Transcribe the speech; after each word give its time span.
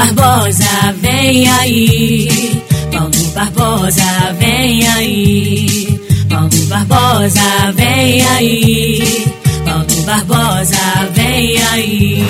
Barbosa, 0.00 0.94
vem 0.98 1.46
aí. 1.46 2.62
Paulo 2.90 3.10
Barbosa, 3.34 4.34
vem 4.38 4.88
aí. 4.88 6.00
Paulo 6.26 6.48
Barbosa, 6.68 7.72
vem 7.74 8.26
aí. 8.26 9.30
Paulo 9.62 10.02
Barbosa, 10.06 11.06
vem 11.12 11.58
aí. 11.70 12.24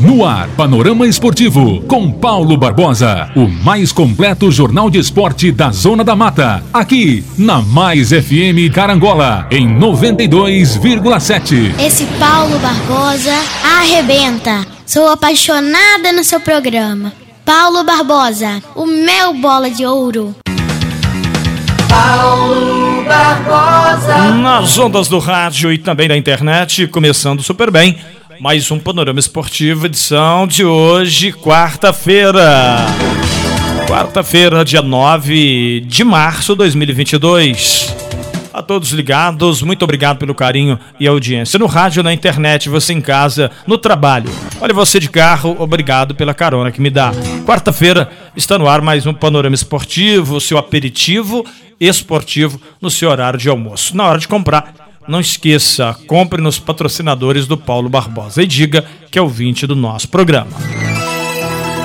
No 0.00 0.24
ar, 0.24 0.48
Panorama 0.56 1.06
Esportivo, 1.06 1.82
com 1.82 2.10
Paulo 2.10 2.56
Barbosa, 2.56 3.28
o 3.36 3.46
mais 3.46 3.92
completo 3.92 4.50
jornal 4.50 4.88
de 4.88 4.98
esporte 4.98 5.52
da 5.52 5.70
Zona 5.70 6.02
da 6.02 6.16
Mata, 6.16 6.64
aqui 6.72 7.22
na 7.36 7.60
Mais 7.60 8.08
FM 8.08 8.72
Carangola, 8.72 9.46
em 9.50 9.68
92,7. 9.78 11.78
Esse 11.78 12.06
Paulo 12.18 12.58
Barbosa 12.60 13.34
arrebenta. 13.62 14.73
Sou 14.86 15.08
apaixonada 15.08 16.12
no 16.12 16.22
seu 16.22 16.38
programa. 16.38 17.12
Paulo 17.44 17.82
Barbosa, 17.84 18.62
o 18.74 18.84
meu 18.84 19.32
bola 19.34 19.70
de 19.70 19.84
ouro. 19.84 20.34
Paulo 21.88 23.02
Barbosa. 23.04 24.32
Nas 24.34 24.78
ondas 24.78 25.08
do 25.08 25.18
rádio 25.18 25.72
e 25.72 25.78
também 25.78 26.06
da 26.06 26.16
internet, 26.16 26.86
começando 26.86 27.42
super 27.42 27.70
bem. 27.70 27.98
Mais 28.40 28.70
um 28.70 28.78
Panorama 28.78 29.18
Esportivo, 29.18 29.86
edição 29.86 30.46
de 30.46 30.64
hoje, 30.64 31.32
quarta-feira. 31.32 32.76
Quarta-feira, 33.88 34.64
dia 34.64 34.82
9 34.82 35.80
de 35.86 36.04
março 36.04 36.52
de 36.52 36.58
2022. 36.58 38.03
A 38.54 38.62
todos 38.62 38.92
ligados, 38.92 39.62
muito 39.62 39.82
obrigado 39.82 40.18
pelo 40.18 40.32
carinho 40.32 40.78
e 41.00 41.08
audiência. 41.08 41.58
No 41.58 41.66
rádio, 41.66 42.04
na 42.04 42.14
internet, 42.14 42.68
você 42.68 42.92
em 42.92 43.00
casa, 43.00 43.50
no 43.66 43.76
trabalho. 43.76 44.30
Olha, 44.60 44.72
você 44.72 45.00
de 45.00 45.10
carro, 45.10 45.56
obrigado 45.58 46.14
pela 46.14 46.32
carona 46.32 46.70
que 46.70 46.80
me 46.80 46.88
dá. 46.88 47.10
Quarta-feira 47.44 48.08
está 48.36 48.56
no 48.56 48.68
ar 48.68 48.80
mais 48.80 49.06
um 49.06 49.12
Panorama 49.12 49.56
Esportivo, 49.56 50.40
seu 50.40 50.56
aperitivo 50.56 51.44
esportivo 51.80 52.60
no 52.80 52.90
seu 52.90 53.10
horário 53.10 53.40
de 53.40 53.48
almoço. 53.48 53.96
Na 53.96 54.04
hora 54.04 54.20
de 54.20 54.28
comprar, 54.28 54.72
não 55.08 55.18
esqueça, 55.18 55.92
compre 56.06 56.40
nos 56.40 56.56
patrocinadores 56.56 57.48
do 57.48 57.56
Paulo 57.56 57.88
Barbosa 57.88 58.40
e 58.40 58.46
diga 58.46 58.84
que 59.10 59.18
é 59.18 59.22
ouvinte 59.22 59.66
do 59.66 59.74
nosso 59.74 60.08
programa. 60.08 60.52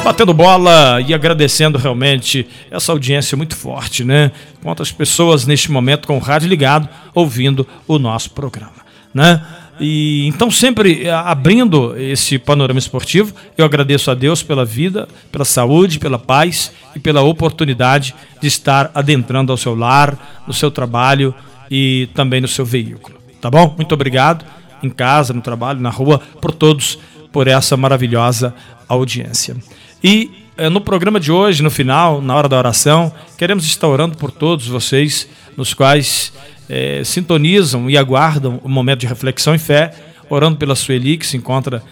Batendo 0.03 0.33
bola 0.33 1.01
e 1.05 1.13
agradecendo 1.13 1.77
realmente 1.77 2.47
essa 2.71 2.91
audiência 2.91 3.37
muito 3.37 3.55
forte, 3.55 4.03
né? 4.03 4.31
Quantas 4.61 4.91
pessoas 4.91 5.45
neste 5.45 5.71
momento 5.71 6.07
com 6.07 6.17
o 6.17 6.19
rádio 6.19 6.49
ligado 6.49 6.89
ouvindo 7.13 7.67
o 7.87 7.99
nosso 7.99 8.31
programa, 8.31 8.71
né? 9.13 9.45
E 9.79 10.27
então 10.27 10.51
sempre 10.51 11.05
eh, 11.05 11.11
abrindo 11.11 11.95
esse 11.97 12.37
panorama 12.37 12.79
esportivo, 12.79 13.33
eu 13.57 13.63
agradeço 13.63 14.11
a 14.11 14.13
Deus 14.13 14.43
pela 14.43 14.65
vida, 14.65 15.07
pela 15.31 15.45
saúde, 15.45 15.99
pela 15.99 16.19
paz 16.19 16.71
e 16.95 16.99
pela 16.99 17.21
oportunidade 17.21 18.13
de 18.41 18.47
estar 18.47 18.91
adentrando 18.93 19.51
ao 19.51 19.57
seu 19.57 19.75
lar, 19.75 20.43
no 20.45 20.53
seu 20.53 20.69
trabalho, 20.69 21.33
e 21.69 22.09
também 22.13 22.41
no 22.41 22.47
seu 22.47 22.65
veículo. 22.65 23.17
Tá 23.39 23.49
bom? 23.49 23.73
Muito 23.77 23.93
obrigado 23.93 24.43
em 24.81 24.89
casa, 24.89 25.33
no 25.33 25.41
trabalho, 25.41 25.79
na 25.79 25.89
rua, 25.89 26.19
por 26.41 26.51
todos, 26.51 26.97
por 27.31 27.47
essa 27.47 27.77
maravilhosa 27.77 28.53
audiência. 28.87 29.55
E 30.03 30.47
eh, 30.57 30.69
no 30.69 30.81
programa 30.81 31.19
de 31.19 31.31
hoje, 31.31 31.61
no 31.61 31.69
final, 31.69 32.21
na 32.21 32.35
hora 32.35 32.47
da 32.47 32.57
oração, 32.57 33.13
queremos 33.37 33.65
estar 33.65 33.87
orando 33.87 34.17
por 34.17 34.31
todos 34.31 34.67
vocês, 34.67 35.27
nos 35.57 35.73
quais 35.73 36.31
eh, 36.69 37.01
sintonizam 37.03 37.89
e 37.89 37.97
aguardam 37.97 38.61
o 38.63 38.69
momento 38.69 38.99
de 38.99 39.07
reflexão 39.07 39.53
e 39.53 39.59
fé, 39.59 39.93
orando 40.29 40.57
pela 40.57 40.75
Sueli, 40.75 41.17
que 41.17 41.27
se 41.27 41.35
encontra 41.35 41.83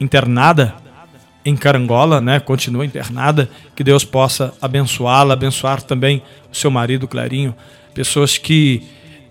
internada 0.00 0.74
em 1.44 1.54
Carangola, 1.54 2.20
né? 2.20 2.40
Continua 2.40 2.84
internada, 2.84 3.48
que 3.76 3.84
Deus 3.84 4.04
possa 4.04 4.52
abençoá-la, 4.60 5.34
abençoar 5.34 5.82
também 5.82 6.22
o 6.50 6.56
seu 6.56 6.70
marido 6.70 7.06
Clarinho, 7.06 7.54
pessoas 7.94 8.38
que 8.38 8.82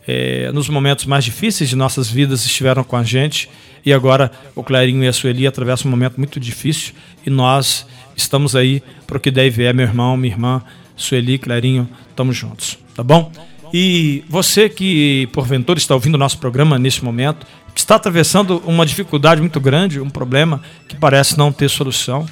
é, 0.08 0.52
nos 0.52 0.70
momentos 0.70 1.06
mais 1.06 1.24
difíceis 1.24 1.70
de 1.70 1.76
nossas 1.76 2.10
vidas 2.10 2.46
estiveram 2.46 2.84
com 2.84 2.96
a 2.96 3.04
gente. 3.04 3.50
E 3.86 3.94
agora 3.94 4.32
o 4.56 4.64
Clarinho 4.64 5.04
e 5.04 5.08
a 5.08 5.14
Sueli 5.14 5.48
atravessam 5.48 5.90
um 5.90 5.92
momento 5.92 6.18
muito 6.18 6.40
difícil. 6.40 6.94
E 7.26 7.30
nós 7.30 7.86
estamos 8.16 8.56
aí 8.56 8.82
para 9.06 9.18
o 9.18 9.20
que 9.20 9.32
deve 9.32 9.64
é, 9.64 9.74
meu 9.74 9.86
irmão, 9.86 10.16
minha 10.18 10.34
irmã, 10.34 10.62
Sueli, 10.96 11.38
Clarinho, 11.38 11.88
estamos 12.10 12.36
juntos, 12.36 12.78
tá 12.96 13.04
bom? 13.04 13.32
E 13.74 14.24
você 14.30 14.70
que 14.70 15.28
porventura 15.34 15.80
está 15.80 15.96
ouvindo 15.96 16.16
o 16.16 16.18
nosso 16.18 16.38
programa 16.38 16.78
nesse 16.78 17.04
momento, 17.04 17.46
está 17.76 17.96
atravessando 17.96 18.62
uma 18.66 18.86
dificuldade 18.86 19.42
muito 19.42 19.60
grande, 19.60 20.00
um 20.00 20.10
problema 20.10 20.62
que 20.88 20.96
parece 20.96 21.38
não 21.38 21.52
ter 21.52 21.70
solução 21.70 22.26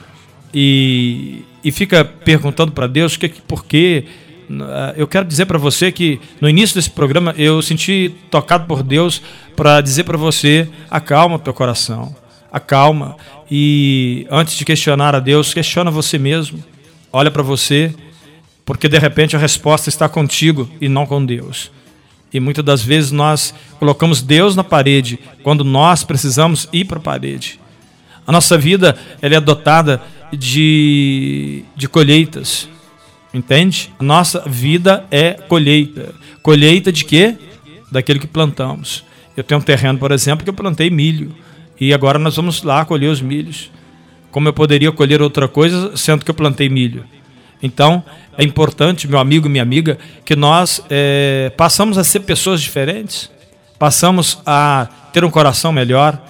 e, 0.54 1.44
e 1.64 1.72
fica 1.72 2.06
perguntando 2.06 2.72
para 2.72 2.88
Deus 2.88 3.18
que, 3.18 3.28
por 3.30 3.66
que 3.66 4.06
ah, 4.60 4.94
eu 4.98 5.08
quero 5.08 5.26
dizer 5.26 5.46
para 5.46 5.58
você 5.58 5.92
que 5.92 6.20
no 6.40 6.50
início 6.50 6.76
desse 6.76 6.90
programa 6.90 7.34
eu 7.38 7.62
senti 7.62 8.14
tocado 8.30 8.66
por 8.66 8.84
Deus 8.84 9.22
para 9.56 9.82
dizer 9.82 10.04
para 10.04 10.18
você: 10.18 10.68
acalma 10.90 11.40
teu 11.40 11.54
coração, 11.54 12.16
acalma. 12.52 13.16
E 13.50 14.28
antes 14.30 14.56
de 14.56 14.66
questionar 14.66 15.16
a 15.16 15.20
Deus, 15.20 15.54
questiona 15.54 15.90
você 15.90 16.18
mesmo. 16.18 16.64
Olha 17.12 17.32
para 17.32 17.44
você, 17.44 17.94
porque 18.66 18.88
de 18.88 18.98
repente 18.98 19.36
a 19.36 19.40
resposta 19.40 19.90
está 19.90 20.08
contigo 20.10 20.70
e 20.80 20.88
não 20.88 21.06
com 21.06 21.26
Deus. 21.26 21.72
E 22.34 22.40
muitas 22.40 22.64
das 22.64 22.82
vezes 22.82 23.12
nós 23.12 23.54
colocamos 23.80 24.22
Deus 24.22 24.56
na 24.56 24.64
parede 24.64 25.20
quando 25.44 25.64
nós 25.64 26.04
precisamos 26.04 26.68
ir 26.72 26.86
para 26.86 26.98
a 26.98 27.02
parede. 27.02 27.60
A 28.26 28.32
nossa 28.32 28.58
vida 28.58 28.98
ela 29.22 29.36
é 29.36 29.42
dotada 29.42 30.02
de, 30.32 31.66
de 31.76 31.90
colheitas. 31.90 32.70
Entende? 33.34 33.92
A 34.00 34.04
nossa 34.04 34.44
vida 34.46 35.06
é 35.12 35.34
colheita. 35.34 36.14
Colheita 36.42 36.92
de 36.92 37.06
quê? 37.06 37.36
Daquilo 37.92 38.20
que 38.20 38.28
plantamos. 38.28 39.04
Eu 39.36 39.44
tenho 39.44 39.60
um 39.60 39.64
terreno, 39.64 39.98
por 39.98 40.12
exemplo, 40.12 40.44
que 40.44 40.50
eu 40.50 40.54
plantei 40.54 40.90
milho. 40.90 41.34
E 41.82 41.96
agora 41.96 42.20
nós 42.20 42.36
vamos 42.36 42.62
lá 42.62 42.86
colher 42.86 43.08
os 43.08 43.22
milhos. 43.22 43.72
Como 44.30 44.48
eu 44.48 44.54
poderia 44.54 44.92
colher 44.92 45.20
outra 45.20 45.48
coisa, 45.48 45.98
sendo 45.98 46.24
que 46.24 46.30
eu 46.30 46.36
plantei 46.36 46.70
milho? 46.70 47.04
Então, 47.62 48.04
é 48.38 48.44
importante, 48.44 49.08
meu 49.08 49.18
amigo 49.18 49.48
e 49.48 49.50
minha 49.50 49.64
amiga, 49.64 49.98
que 50.24 50.36
nós 50.36 50.80
é, 50.92 51.52
passamos 51.58 51.98
a 51.98 52.04
ser 52.04 52.20
pessoas 52.20 52.62
diferentes, 52.62 53.32
passamos 53.80 54.38
a 54.46 54.88
ter 55.12 55.26
um 55.26 55.32
coração 55.32 55.74
melhor. 55.74 56.22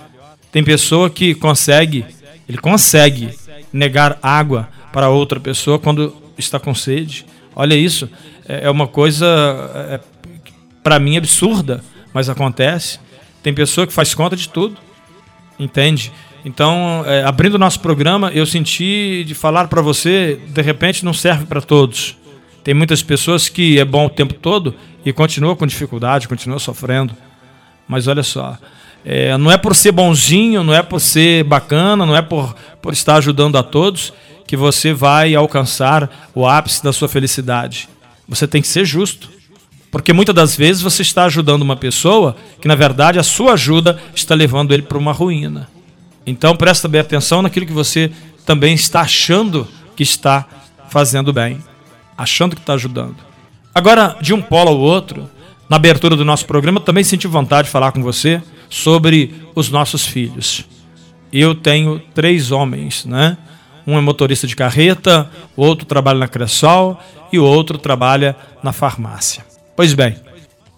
Tem 0.53 0.63
pessoa 0.63 1.09
que 1.09 1.35
consegue, 1.35 2.05
ele 2.47 2.57
consegue 2.57 3.37
negar 3.73 4.17
água 4.23 4.69
para 4.93 5.09
outra 5.09 5.37
pessoa 5.37 5.77
quando 5.77 6.15
está 6.37 6.61
com 6.61 6.73
sede. 6.73 7.25
Olha 7.53 7.75
isso, 7.75 8.09
é, 8.47 8.67
é 8.67 8.69
uma 8.69 8.87
coisa 8.87 9.27
é, 9.89 9.99
para 10.81 10.97
mim 10.97 11.17
absurda, 11.17 11.83
mas 12.13 12.29
acontece. 12.29 12.99
Tem 13.43 13.53
pessoa 13.53 13.85
que 13.85 13.91
faz 13.91 14.13
conta 14.13 14.37
de 14.37 14.47
tudo, 14.47 14.77
entende? 15.63 16.11
Então, 16.43 17.03
é, 17.05 17.23
abrindo 17.23 17.55
o 17.55 17.59
nosso 17.59 17.79
programa, 17.79 18.31
eu 18.33 18.45
senti 18.45 19.23
de 19.25 19.35
falar 19.35 19.67
para 19.67 19.81
você, 19.81 20.39
de 20.47 20.61
repente 20.61 21.05
não 21.05 21.13
serve 21.13 21.45
para 21.45 21.61
todos. 21.61 22.17
Tem 22.63 22.73
muitas 22.73 23.01
pessoas 23.01 23.47
que 23.47 23.79
é 23.79 23.85
bom 23.85 24.05
o 24.05 24.09
tempo 24.09 24.33
todo 24.33 24.75
e 25.05 25.13
continua 25.13 25.55
com 25.55 25.65
dificuldade, 25.65 26.27
continua 26.27 26.59
sofrendo. 26.59 27.15
Mas 27.87 28.07
olha 28.07 28.23
só, 28.23 28.57
é, 29.05 29.37
não 29.37 29.51
é 29.51 29.57
por 29.57 29.75
ser 29.75 29.91
bonzinho, 29.91 30.63
não 30.63 30.73
é 30.73 30.81
por 30.81 30.99
ser 30.99 31.43
bacana, 31.43 32.05
não 32.05 32.15
é 32.15 32.21
por, 32.21 32.55
por 32.81 32.93
estar 32.93 33.15
ajudando 33.15 33.57
a 33.57 33.63
todos 33.63 34.13
que 34.47 34.57
você 34.57 34.93
vai 34.93 35.33
alcançar 35.33 36.29
o 36.35 36.45
ápice 36.47 36.83
da 36.83 36.91
sua 36.91 37.07
felicidade. 37.07 37.87
Você 38.27 38.47
tem 38.47 38.61
que 38.61 38.67
ser 38.67 38.85
justo. 38.85 39.29
Porque 39.91 40.13
muitas 40.13 40.33
das 40.33 40.55
vezes 40.55 40.81
você 40.81 41.01
está 41.01 41.25
ajudando 41.25 41.61
uma 41.61 41.75
pessoa 41.75 42.37
que, 42.61 42.67
na 42.67 42.75
verdade, 42.75 43.19
a 43.19 43.23
sua 43.23 43.53
ajuda 43.53 43.99
está 44.15 44.33
levando 44.33 44.71
ele 44.71 44.83
para 44.83 44.97
uma 44.97 45.11
ruína. 45.11 45.69
Então, 46.25 46.55
presta 46.55 46.87
bem 46.87 47.01
atenção 47.01 47.41
naquilo 47.41 47.65
que 47.65 47.73
você 47.73 48.09
também 48.45 48.73
está 48.73 49.01
achando 49.01 49.67
que 49.95 50.03
está 50.03 50.47
fazendo 50.89 51.33
bem, 51.33 51.57
achando 52.17 52.55
que 52.55 52.61
está 52.61 52.73
ajudando. 52.73 53.17
Agora, 53.75 54.17
de 54.21 54.33
um 54.33 54.41
polo 54.41 54.69
ao 54.69 54.79
outro, 54.79 55.29
na 55.69 55.75
abertura 55.75 56.15
do 56.15 56.23
nosso 56.23 56.45
programa, 56.45 56.79
também 56.79 57.03
senti 57.03 57.27
vontade 57.27 57.65
de 57.65 57.71
falar 57.71 57.91
com 57.91 58.01
você 58.01 58.41
sobre 58.69 59.33
os 59.53 59.69
nossos 59.69 60.05
filhos. 60.05 60.65
Eu 61.33 61.53
tenho 61.53 62.01
três 62.13 62.51
homens, 62.51 63.05
né? 63.05 63.37
Um 63.85 63.97
é 63.97 64.01
motorista 64.01 64.47
de 64.47 64.55
carreta, 64.55 65.29
o 65.55 65.65
outro 65.65 65.85
trabalha 65.85 66.19
na 66.19 66.27
Cressol 66.27 66.99
e 67.31 67.39
o 67.39 67.43
outro 67.43 67.77
trabalha 67.77 68.35
na 68.61 68.71
farmácia. 68.71 69.50
Pois 69.75 69.93
bem, 69.93 70.15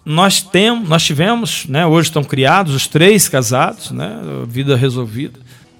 nós 0.04 0.42
temos, 0.42 0.88
nós 0.88 1.02
tivemos, 1.02 1.66
né, 1.66 1.86
hoje 1.86 2.08
estão 2.08 2.22
criados 2.22 2.74
os 2.74 2.86
três 2.86 3.28
casados, 3.28 3.90
né, 3.90 4.20
vida 4.46 4.76
resolvida. 4.76 5.38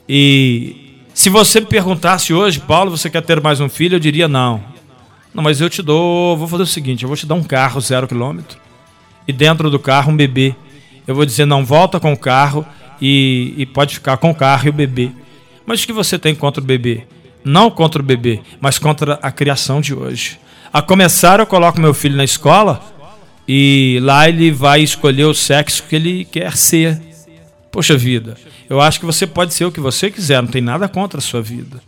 E 0.09 1.03
se 1.13 1.29
você 1.29 1.61
me 1.61 1.67
perguntasse 1.67 2.33
hoje, 2.33 2.59
Paulo, 2.59 2.91
você 2.91 3.09
quer 3.09 3.23
ter 3.23 3.41
mais 3.41 3.61
um 3.61 3.69
filho? 3.69 3.97
Eu 3.97 4.01
diria 4.01 4.27
não. 4.27 4.63
Não, 5.33 5.43
mas 5.43 5.61
eu 5.61 5.69
te 5.69 5.83
dou, 5.83 6.37
vou 6.37 6.49
fazer 6.49 6.63
o 6.63 6.67
seguinte, 6.67 7.03
eu 7.03 7.09
vou 7.09 7.17
te 7.17 7.27
dar 7.27 7.35
um 7.35 7.43
carro 7.43 7.81
zero 7.81 8.07
quilômetro 8.09 8.59
e 9.27 9.33
dentro 9.33 9.71
do 9.71 9.79
carro 9.79 10.13
um 10.13 10.17
bebê. 10.17 10.55
Eu 11.07 11.15
vou 11.15 11.27
dizer 11.27 11.45
não 11.45 11.65
volta 11.65 12.01
com 12.01 12.13
o 12.13 12.17
carro 12.17 12.65
e, 13.01 13.55
e 13.57 13.67
pode 13.67 13.95
ficar 13.95 14.17
com 14.17 14.31
o 14.31 14.35
carro 14.35 14.67
e 14.67 14.71
o 14.71 14.73
bebê. 14.73 15.11
Mas 15.67 15.83
o 15.83 15.87
que 15.87 15.93
você 15.93 16.19
tem 16.19 16.35
contra 16.35 16.63
o 16.63 16.67
bebê? 16.67 17.05
Não 17.45 17.71
contra 17.71 18.01
o 18.01 18.05
bebê, 18.05 18.41
mas 18.61 18.79
contra 18.79 19.19
a 19.21 19.31
criação 19.31 19.81
de 19.81 19.95
hoje. 19.95 20.39
A 20.73 20.81
começar, 20.81 21.41
eu 21.41 21.47
coloco 21.47 21.81
meu 21.81 21.95
filho 21.95 22.17
na 22.17 22.25
escola 22.25 22.94
e 23.47 23.99
lá 24.03 24.29
ele 24.29 24.51
vai 24.51 24.83
escolher 24.83 25.25
o 25.25 25.35
sexo 25.35 25.85
que 25.89 25.97
ele 25.97 26.25
quer 26.25 26.57
ser. 26.57 27.01
Poxa 27.71 27.97
vida, 27.97 28.37
eu 28.69 28.81
acho 28.81 29.01
que 29.01 29.07
você 29.07 29.27
pode 29.27 29.53
ser 29.53 29.65
o 29.65 29.73
que 29.73 29.81
você 29.81 30.11
quiser, 30.11 30.41
não 30.43 30.49
tem 30.49 30.63
nada 30.63 30.89
contra 30.89 31.19
a 31.19 31.23
sua 31.23 31.43
vida. 31.43 31.81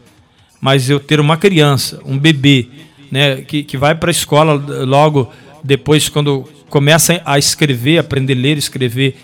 Mas 0.61 0.91
eu 0.91 0.99
ter 0.99 1.21
uma 1.21 1.37
criança, 1.37 2.01
um 2.05 2.19
bebê, 2.19 2.69
né, 3.11 3.37
que, 3.43 3.63
que 3.63 3.77
vai 3.77 3.95
para 3.95 4.11
a 4.11 4.13
escola 4.13 4.55
logo 4.85 5.33
depois, 5.63 6.09
quando 6.09 6.49
começa 6.69 7.21
a 7.25 7.39
escrever, 7.39 7.99
aprender 7.99 8.35
a 8.35 8.41
ler 8.41 8.59
escrever, 8.59 9.17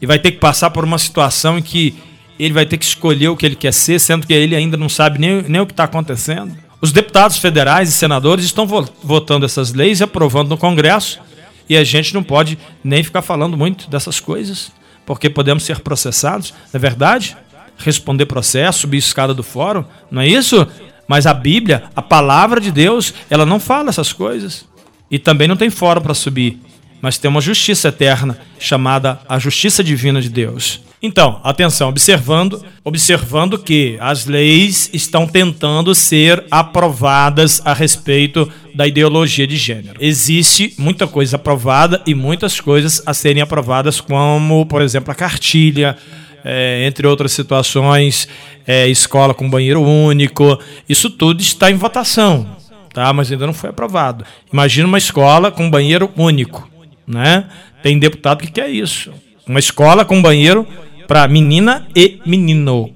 e 0.00 0.06
vai 0.06 0.18
ter 0.18 0.32
que 0.32 0.38
passar 0.38 0.70
por 0.70 0.84
uma 0.84 0.98
situação 0.98 1.58
em 1.58 1.62
que 1.62 1.94
ele 2.38 2.52
vai 2.52 2.66
ter 2.66 2.76
que 2.78 2.84
escolher 2.84 3.28
o 3.28 3.36
que 3.36 3.46
ele 3.46 3.56
quer 3.56 3.72
ser, 3.72 3.98
sendo 4.00 4.26
que 4.26 4.32
ele 4.32 4.56
ainda 4.56 4.76
não 4.76 4.88
sabe 4.88 5.18
nem, 5.18 5.42
nem 5.42 5.60
o 5.60 5.66
que 5.66 5.72
está 5.72 5.84
acontecendo. 5.84 6.56
Os 6.80 6.92
deputados 6.92 7.38
federais 7.38 7.88
e 7.88 7.92
senadores 7.92 8.44
estão 8.44 8.66
votando 9.02 9.46
essas 9.46 9.72
leis 9.72 10.00
e 10.00 10.04
aprovando 10.04 10.50
no 10.50 10.58
Congresso, 10.58 11.20
e 11.68 11.76
a 11.76 11.84
gente 11.84 12.14
não 12.14 12.22
pode 12.22 12.58
nem 12.82 13.02
ficar 13.02 13.22
falando 13.22 13.56
muito 13.56 13.88
dessas 13.88 14.20
coisas, 14.20 14.72
porque 15.06 15.30
podemos 15.30 15.64
ser 15.64 15.80
processados, 15.80 16.52
não 16.52 16.58
é 16.74 16.78
verdade? 16.78 17.36
Responder 17.78 18.26
processo, 18.26 18.80
subir 18.80 18.98
escada 18.98 19.34
do 19.34 19.42
fórum, 19.42 19.84
não 20.10 20.22
é 20.22 20.28
isso? 20.28 20.66
Mas 21.06 21.26
a 21.26 21.34
Bíblia, 21.34 21.84
a 21.94 22.02
palavra 22.02 22.60
de 22.60 22.70
Deus, 22.70 23.12
ela 23.28 23.44
não 23.44 23.60
fala 23.60 23.90
essas 23.90 24.12
coisas. 24.12 24.66
E 25.10 25.18
também 25.18 25.46
não 25.46 25.56
tem 25.56 25.68
fórum 25.68 26.00
para 26.00 26.14
subir 26.14 26.60
mas 27.04 27.18
tem 27.18 27.28
uma 27.28 27.42
justiça 27.42 27.88
eterna 27.88 28.38
chamada 28.58 29.20
a 29.28 29.38
justiça 29.38 29.84
divina 29.84 30.22
de 30.22 30.30
Deus. 30.30 30.80
Então, 31.06 31.38
atenção, 31.44 31.90
observando, 31.90 32.64
observando 32.82 33.58
que 33.58 33.98
as 34.00 34.24
leis 34.24 34.88
estão 34.90 35.26
tentando 35.26 35.94
ser 35.94 36.42
aprovadas 36.50 37.60
a 37.62 37.74
respeito 37.74 38.50
da 38.74 38.86
ideologia 38.86 39.46
de 39.46 39.54
gênero. 39.54 39.98
Existe 40.00 40.72
muita 40.78 41.06
coisa 41.06 41.36
aprovada 41.36 42.00
e 42.06 42.14
muitas 42.14 42.58
coisas 42.58 43.02
a 43.04 43.12
serem 43.12 43.42
aprovadas, 43.42 44.00
como, 44.00 44.64
por 44.64 44.80
exemplo, 44.80 45.12
a 45.12 45.14
cartilha, 45.14 45.94
é, 46.42 46.86
entre 46.86 47.06
outras 47.06 47.32
situações, 47.32 48.26
é, 48.66 48.88
escola 48.88 49.34
com 49.34 49.50
banheiro 49.50 49.82
único. 49.82 50.58
Isso 50.88 51.10
tudo 51.10 51.42
está 51.42 51.70
em 51.70 51.76
votação, 51.76 52.56
tá? 52.94 53.12
Mas 53.12 53.30
ainda 53.30 53.46
não 53.46 53.52
foi 53.52 53.68
aprovado. 53.68 54.24
Imagina 54.50 54.88
uma 54.88 54.96
escola 54.96 55.52
com 55.52 55.68
banheiro 55.68 56.10
único 56.16 56.72
né? 57.06 57.44
Tem 57.82 57.98
deputado 57.98 58.42
que 58.42 58.50
quer 58.50 58.68
isso. 58.68 59.12
Uma 59.46 59.58
escola 59.58 60.04
com 60.04 60.22
banheiro 60.22 60.66
para 61.06 61.26
menina 61.28 61.86
e 61.94 62.20
menino. 62.24 62.90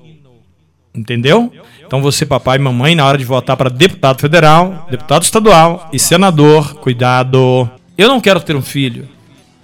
Entendeu? 0.94 1.52
Então 1.86 2.02
você, 2.02 2.26
papai 2.26 2.58
e 2.58 2.60
mamãe, 2.60 2.94
na 2.94 3.06
hora 3.06 3.16
de 3.16 3.24
votar 3.24 3.56
para 3.56 3.70
deputado 3.70 4.20
federal, 4.20 4.86
deputado 4.90 5.22
estadual 5.22 5.88
e 5.92 5.98
senador, 5.98 6.74
cuidado. 6.74 7.70
Eu 7.96 8.08
não 8.08 8.20
quero 8.20 8.40
ter 8.40 8.54
um 8.54 8.62
filho. 8.62 9.08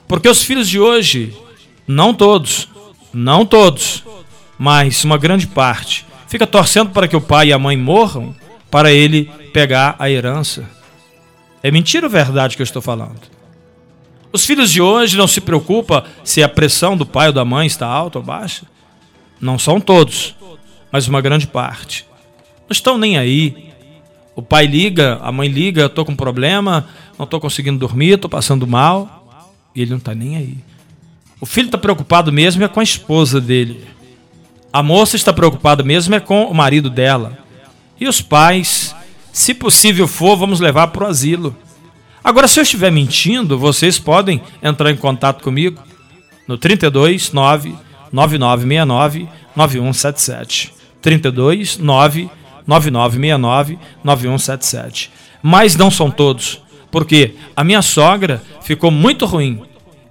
Porque 0.09 0.29
os 0.29 0.43
filhos 0.43 0.69
de 0.69 0.81
hoje, 0.81 1.37
não 1.87 2.15
todos, 2.15 2.69
não 3.13 3.45
todos, 3.45 4.05
mas 4.59 5.05
uma 5.05 5.19
grande 5.19 5.47
parte, 5.47 6.07
fica 6.29 6.47
torcendo 6.47 6.91
para 6.91 7.09
que 7.09 7.17
o 7.17 7.21
pai 7.21 7.49
e 7.49 7.53
a 7.53 7.59
mãe 7.59 7.77
morram 7.77 8.35
para 8.71 8.93
ele 8.93 9.31
pegar 9.53 9.95
a 9.99 10.11
herança. 10.11 10.65
É 11.63 11.71
mentira 11.71 12.07
ou 12.07 12.11
verdade 12.11 12.57
que 12.57 12.63
eu 12.63 12.65
estou 12.65 12.83
falando? 12.83 13.34
Os 14.35 14.45
filhos 14.45 14.73
de 14.73 14.83
hoje 14.83 15.17
não 15.17 15.29
se 15.29 15.41
preocupam 15.41 16.03
se 16.25 16.43
a 16.43 16.49
pressão 16.49 16.97
do 16.97 17.07
pai 17.07 17.29
ou 17.29 17.33
da 17.33 17.45
mãe 17.45 17.69
está 17.69 17.87
alta 17.87 18.19
ou 18.19 18.25
baixa. 18.25 18.67
Não 19.41 19.61
são 19.61 19.81
todos, 19.81 20.35
mas 20.91 21.07
uma 21.07 21.21
grande 21.21 21.47
parte. 21.47 22.05
Não 22.63 22.73
estão 22.73 22.99
nem 22.99 23.17
aí. 23.17 23.73
O 24.35 24.43
pai 24.43 24.67
liga, 24.67 25.21
a 25.23 25.31
mãe 25.31 25.49
liga, 25.49 25.87
estou 25.87 26.05
com 26.05 26.17
problema, 26.17 26.85
não 27.17 27.23
estou 27.23 27.39
conseguindo 27.39 27.79
dormir, 27.79 28.15
estou 28.15 28.29
passando 28.29 28.67
mal. 28.67 29.25
E 29.73 29.83
ele 29.83 29.93
não 29.93 29.99
está 29.99 30.13
nem 30.17 30.37
aí. 30.37 30.57
O 31.41 31.47
filho 31.47 31.67
está 31.67 31.79
preocupado 31.79 32.33
mesmo 32.33 32.65
é 32.65 32.67
com 32.67 32.81
a 32.81 32.83
esposa 32.83 33.41
dele. 33.41 33.85
A 34.73 34.83
moça 34.83 35.15
está 35.15 35.33
preocupada 35.33 35.85
mesmo 35.85 36.13
é 36.13 36.19
com 36.19 36.47
o 36.47 36.55
marido 36.55 36.91
dela. 36.91 37.39
E 38.01 38.09
os 38.09 38.21
pais, 38.21 38.97
se 39.33 39.55
possível 39.55 40.09
for, 40.09 40.37
vamos 40.37 40.59
levar 40.59 40.89
para 40.89 41.05
o 41.05 41.07
asilo. 41.07 41.57
Agora, 42.25 42.49
se 42.49 42.59
eu 42.59 42.63
estiver 42.63 42.91
mentindo, 42.91 43.59
vocês 43.59 43.99
podem 43.99 44.41
entrar 44.63 44.91
em 44.91 44.97
contato 44.97 45.43
comigo 45.45 45.83
no 46.49 46.57
32 46.57 47.33
9 47.33 47.75
9969 48.11 49.29
9177. 49.55 50.73
32 51.03 51.77
9 51.77 52.31
9969 52.67 53.79
9177. 54.03 55.11
Mas 55.43 55.77
não 55.77 55.91
são 55.91 56.11
todos, 56.11 56.63
porque 56.91 57.35
a 57.55 57.63
minha 57.63 57.83
sogra 57.83 58.43
ficou 58.63 58.91
muito 58.91 59.27
ruim 59.27 59.63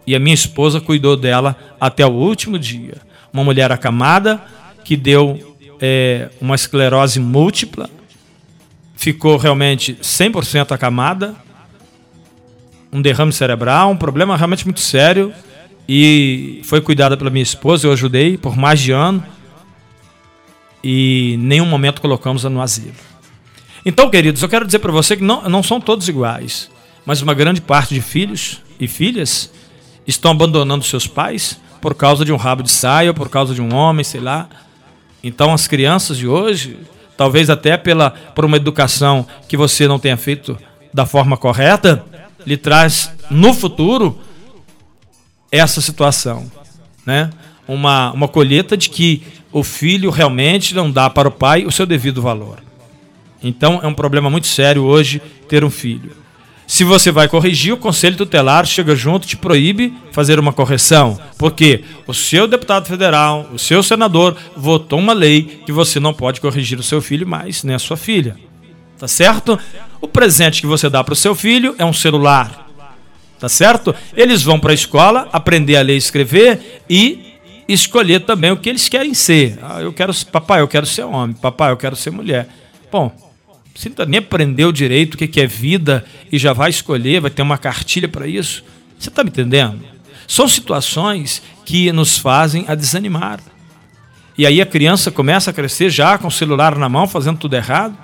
e 0.06 0.16
a 0.16 0.20
minha 0.20 0.36
esposa 0.36 0.80
cuidou 0.80 1.18
dela 1.18 1.58
até 1.82 2.06
o 2.06 2.12
último 2.12 2.60
dia. 2.60 2.98
Uma 3.34 3.44
mulher 3.44 3.72
acamada 3.72 4.40
que 4.86 4.96
deu 4.96 5.58
é, 5.82 6.30
uma 6.40 6.54
esclerose 6.54 7.20
múltipla, 7.20 7.90
ficou 8.96 9.36
realmente 9.38 9.96
100% 9.96 10.72
acamada 10.72 11.43
um 12.94 13.02
derrame 13.02 13.34
cerebral, 13.34 13.90
um 13.90 13.98
problema 13.98 14.38
realmente 14.38 14.66
muito 14.66 14.80
sério. 14.80 15.34
E 15.90 16.62
foi 16.64 16.80
cuidada 16.80 17.18
pela 17.18 17.30
minha 17.30 17.44
esposa, 17.44 17.88
eu 17.88 17.92
ajudei 17.92 18.38
por 18.38 18.56
mais 18.56 18.80
de 18.80 18.92
ano. 18.92 19.22
E 20.84 21.36
nenhum 21.40 21.66
momento 21.66 22.02
colocamos-a 22.02 22.50
no 22.50 22.62
asilo. 22.62 22.94
Então, 23.86 24.10
queridos, 24.10 24.42
eu 24.42 24.48
quero 24.48 24.66
dizer 24.66 24.80
para 24.80 24.92
você 24.92 25.18
que 25.18 25.24
não, 25.24 25.42
não 25.50 25.64
são 25.64 25.82
todos 25.82 26.08
iguais, 26.08 26.70
mas 27.06 27.22
uma 27.22 27.34
grande 27.34 27.60
parte 27.60 27.94
de 27.94 28.02
filhos 28.02 28.62
e 28.80 28.88
filhas 28.88 29.52
estão 30.08 30.32
abandonando 30.32 30.86
seus 30.86 31.08
pais 31.08 31.60
por 31.82 31.96
causa 31.96 32.24
de 32.24 32.32
um 32.32 32.38
rabo 32.38 32.64
de 32.64 32.72
saia, 32.72 33.14
por 33.14 33.28
causa 33.30 33.54
de 33.54 33.62
um 33.62 33.74
homem, 33.74 34.06
sei 34.06 34.22
lá. 34.22 34.48
Então, 35.22 35.54
as 35.54 35.68
crianças 35.68 36.18
de 36.18 36.28
hoje, 36.28 36.78
talvez 37.18 37.50
até 37.50 37.76
pela, 37.76 38.12
por 38.12 38.46
uma 38.46 38.56
educação 38.56 39.26
que 39.50 39.58
você 39.58 39.86
não 39.86 40.00
tenha 40.00 40.16
feito 40.16 40.58
da 40.94 41.06
forma 41.06 41.36
correta, 41.36 42.06
lhe 42.46 42.58
traz 42.58 43.12
no 43.30 43.54
futuro 43.54 44.20
essa 45.52 45.82
situação, 45.82 46.52
né? 47.06 47.30
Uma, 47.68 48.12
uma 48.12 48.28
colheita 48.28 48.76
de 48.76 48.90
que 48.90 49.24
o 49.52 49.64
filho 49.64 50.10
realmente 50.10 50.74
não 50.74 50.92
dá 50.92 51.10
para 51.10 51.28
o 51.28 51.32
pai 51.32 51.66
o 51.66 51.72
seu 51.72 51.86
devido 51.86 52.22
valor. 52.22 52.62
Então 53.42 53.80
é 53.84 53.88
um 53.88 53.94
problema 53.94 54.30
muito 54.30 54.48
sério 54.48 54.84
hoje 54.84 55.22
ter 55.48 55.64
um 55.64 55.70
filho. 55.70 56.24
Se 56.66 56.84
você 56.84 57.12
vai 57.12 57.28
corrigir, 57.28 57.74
o 57.74 57.78
conselho 57.78 58.16
tutelar 58.16 58.66
chega 58.66 58.96
junto 58.96 59.28
te 59.28 59.36
proíbe 59.36 59.94
fazer 60.12 60.40
uma 60.40 60.54
correção, 60.54 61.20
porque 61.38 61.84
o 62.08 62.14
seu 62.14 62.48
deputado 62.48 62.88
federal, 62.88 63.48
o 63.54 63.60
seu 63.60 63.84
senador 63.84 64.36
votou 64.56 64.98
uma 64.98 65.14
lei 65.14 65.62
que 65.66 65.72
você 65.72 66.00
não 66.00 66.14
pode 66.14 66.42
corrigir 66.42 66.80
o 66.80 66.84
seu 66.84 67.02
filho 67.02 67.28
mais, 67.28 67.64
nem 67.64 67.76
a 67.76 67.80
sua 67.80 67.98
filha. 67.98 68.38
Tá 68.98 69.08
certo? 69.08 69.60
O 70.00 70.08
presente 70.08 70.62
que 70.62 70.68
você 70.68 70.90
dá 70.90 71.04
para 71.04 71.14
o 71.14 71.16
seu 71.16 71.36
filho 71.36 71.76
é 71.78 71.86
um 71.86 71.94
celular. 71.94 72.70
Tá 73.40 73.50
certo? 73.50 73.94
Eles 74.16 74.42
vão 74.42 74.60
para 74.60 74.72
a 74.72 74.74
escola 74.74 75.28
aprender 75.34 75.76
a 75.76 75.82
ler 75.82 75.96
e 75.96 75.98
escrever 75.98 76.84
e 76.90 77.34
escolher 77.68 78.22
também 78.22 78.52
o 78.52 78.58
que 78.58 78.70
eles 78.70 78.88
querem 78.88 79.14
ser. 79.14 79.60
Ah, 79.62 79.82
eu 79.82 79.92
quero, 79.92 80.14
papai, 80.32 80.62
eu 80.62 80.68
quero 80.68 80.86
ser 80.86 81.04
homem. 81.04 81.36
Papai, 81.36 81.72
eu 81.72 81.78
quero 81.78 81.96
ser 81.96 82.12
mulher. 82.12 82.48
Bom, 82.92 83.12
você 83.76 83.90
não 83.90 84.06
nem 84.06 84.20
aprendeu 84.20 84.72
direito 84.72 85.16
o 85.16 85.18
que 85.18 85.42
é 85.42 85.48
vida 85.48 86.06
e 86.32 86.38
já 86.38 86.54
vai 86.54 86.70
escolher, 86.70 87.22
vai 87.22 87.32
ter 87.32 87.42
uma 87.42 87.58
cartilha 87.58 88.08
para 88.08 88.28
isso. 88.28 88.64
Você 89.00 89.10
está 89.10 89.24
me 89.24 89.30
entendendo? 89.30 89.80
São 90.28 90.48
situações 90.48 91.42
que 91.66 91.92
nos 91.92 92.18
fazem 92.18 92.66
a 92.68 92.76
desanimar. 92.76 93.40
E 94.38 94.46
aí 94.46 94.62
a 94.62 94.66
criança 94.66 95.12
começa 95.12 95.50
a 95.52 95.54
crescer 95.54 95.90
já 95.90 96.18
com 96.18 96.28
o 96.28 96.32
celular 96.32 96.78
na 96.78 96.88
mão, 96.88 97.08
fazendo 97.08 97.38
tudo 97.38 97.56
errado. 97.56 97.98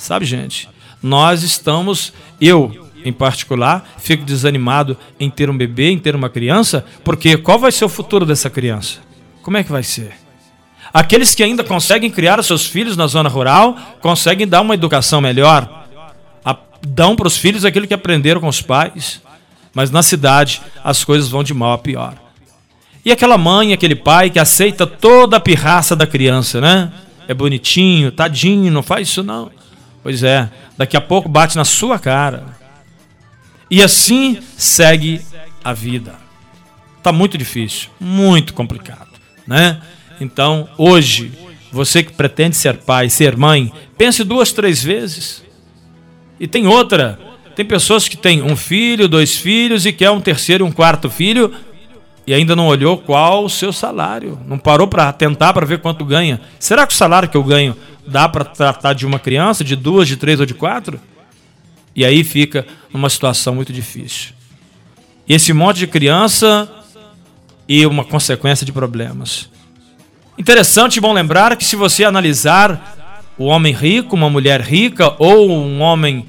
Sabe, 0.00 0.24
gente? 0.24 0.68
nós 1.02 1.42
estamos, 1.42 2.12
eu 2.40 2.88
em 3.02 3.12
particular, 3.12 3.94
fico 3.96 4.24
desanimado 4.24 4.94
em 5.18 5.30
ter 5.30 5.48
um 5.48 5.56
bebê, 5.56 5.90
em 5.90 5.98
ter 5.98 6.14
uma 6.14 6.28
criança, 6.28 6.84
porque 7.02 7.38
qual 7.38 7.58
vai 7.58 7.72
ser 7.72 7.86
o 7.86 7.88
futuro 7.88 8.26
dessa 8.26 8.50
criança? 8.50 8.98
Como 9.42 9.56
é 9.56 9.64
que 9.64 9.72
vai 9.72 9.82
ser? 9.82 10.12
Aqueles 10.92 11.34
que 11.34 11.42
ainda 11.42 11.64
conseguem 11.64 12.10
criar 12.10 12.42
seus 12.42 12.66
filhos 12.66 12.98
na 12.98 13.06
zona 13.06 13.30
rural, 13.30 13.74
conseguem 14.02 14.46
dar 14.46 14.60
uma 14.60 14.74
educação 14.74 15.18
melhor, 15.20 15.86
dão 16.86 17.16
para 17.16 17.26
os 17.26 17.38
filhos 17.38 17.64
aquilo 17.64 17.86
que 17.86 17.94
aprenderam 17.94 18.40
com 18.40 18.48
os 18.48 18.60
pais, 18.60 19.22
mas 19.72 19.90
na 19.90 20.02
cidade 20.02 20.60
as 20.84 21.02
coisas 21.02 21.30
vão 21.30 21.42
de 21.42 21.54
mal 21.54 21.72
a 21.72 21.78
pior. 21.78 22.14
E 23.02 23.10
aquela 23.10 23.38
mãe, 23.38 23.72
aquele 23.72 23.94
pai 23.94 24.28
que 24.28 24.38
aceita 24.38 24.86
toda 24.86 25.38
a 25.38 25.40
pirraça 25.40 25.96
da 25.96 26.06
criança, 26.06 26.60
né? 26.60 26.92
É 27.26 27.32
bonitinho, 27.32 28.12
tadinho, 28.12 28.70
não 28.70 28.82
faz 28.82 29.08
isso 29.08 29.22
não. 29.22 29.50
Pois 30.02 30.22
é, 30.22 30.50
daqui 30.76 30.96
a 30.96 31.00
pouco 31.00 31.28
bate 31.28 31.56
na 31.56 31.64
sua 31.64 31.98
cara. 31.98 32.44
E 33.70 33.82
assim 33.82 34.38
segue 34.56 35.20
a 35.62 35.72
vida. 35.72 36.14
Tá 37.02 37.12
muito 37.12 37.38
difícil, 37.38 37.88
muito 37.98 38.52
complicado, 38.52 39.08
né? 39.46 39.80
Então, 40.20 40.68
hoje, 40.76 41.32
você 41.72 42.02
que 42.02 42.12
pretende 42.12 42.56
ser 42.56 42.78
pai, 42.78 43.08
ser 43.08 43.36
mãe, 43.36 43.72
pense 43.96 44.22
duas, 44.24 44.52
três 44.52 44.82
vezes. 44.82 45.42
E 46.38 46.46
tem 46.46 46.66
outra. 46.66 47.18
Tem 47.54 47.64
pessoas 47.64 48.08
que 48.08 48.16
têm 48.16 48.42
um 48.42 48.56
filho, 48.56 49.08
dois 49.08 49.36
filhos 49.36 49.86
e 49.86 49.92
quer 49.92 50.10
um 50.10 50.20
terceiro 50.20 50.64
um 50.64 50.72
quarto 50.72 51.10
filho 51.10 51.52
e 52.26 52.34
ainda 52.34 52.54
não 52.54 52.66
olhou 52.66 52.96
qual 52.96 53.44
o 53.44 53.50
seu 53.50 53.72
salário. 53.72 54.38
Não 54.46 54.58
parou 54.58 54.86
para 54.86 55.12
tentar 55.12 55.52
para 55.52 55.66
ver 55.66 55.80
quanto 55.80 56.04
ganha. 56.04 56.40
Será 56.58 56.86
que 56.86 56.92
o 56.92 56.96
salário 56.96 57.28
que 57.28 57.36
eu 57.36 57.42
ganho 57.42 57.76
dá 58.06 58.28
para 58.28 58.44
tratar 58.44 58.92
de 58.92 59.06
uma 59.06 59.18
criança, 59.18 59.64
de 59.64 59.76
duas, 59.76 60.08
de 60.08 60.16
três 60.16 60.40
ou 60.40 60.46
de 60.46 60.54
quatro? 60.54 61.00
E 61.94 62.04
aí 62.04 62.22
fica 62.24 62.66
numa 62.92 63.08
situação 63.08 63.54
muito 63.54 63.72
difícil. 63.72 64.32
E 65.28 65.34
esse 65.34 65.52
monte 65.52 65.78
de 65.78 65.86
criança 65.86 66.68
e 67.68 67.86
uma 67.86 68.04
consequência 68.04 68.66
de 68.66 68.72
problemas. 68.72 69.48
Interessante 70.36 70.96
e 70.96 71.00
bom 71.00 71.12
lembrar 71.12 71.56
que 71.56 71.64
se 71.64 71.76
você 71.76 72.04
analisar 72.04 73.22
o 73.38 73.44
homem 73.44 73.72
rico, 73.72 74.16
uma 74.16 74.30
mulher 74.30 74.60
rica 74.60 75.14
ou 75.18 75.50
um 75.50 75.80
homem 75.80 76.26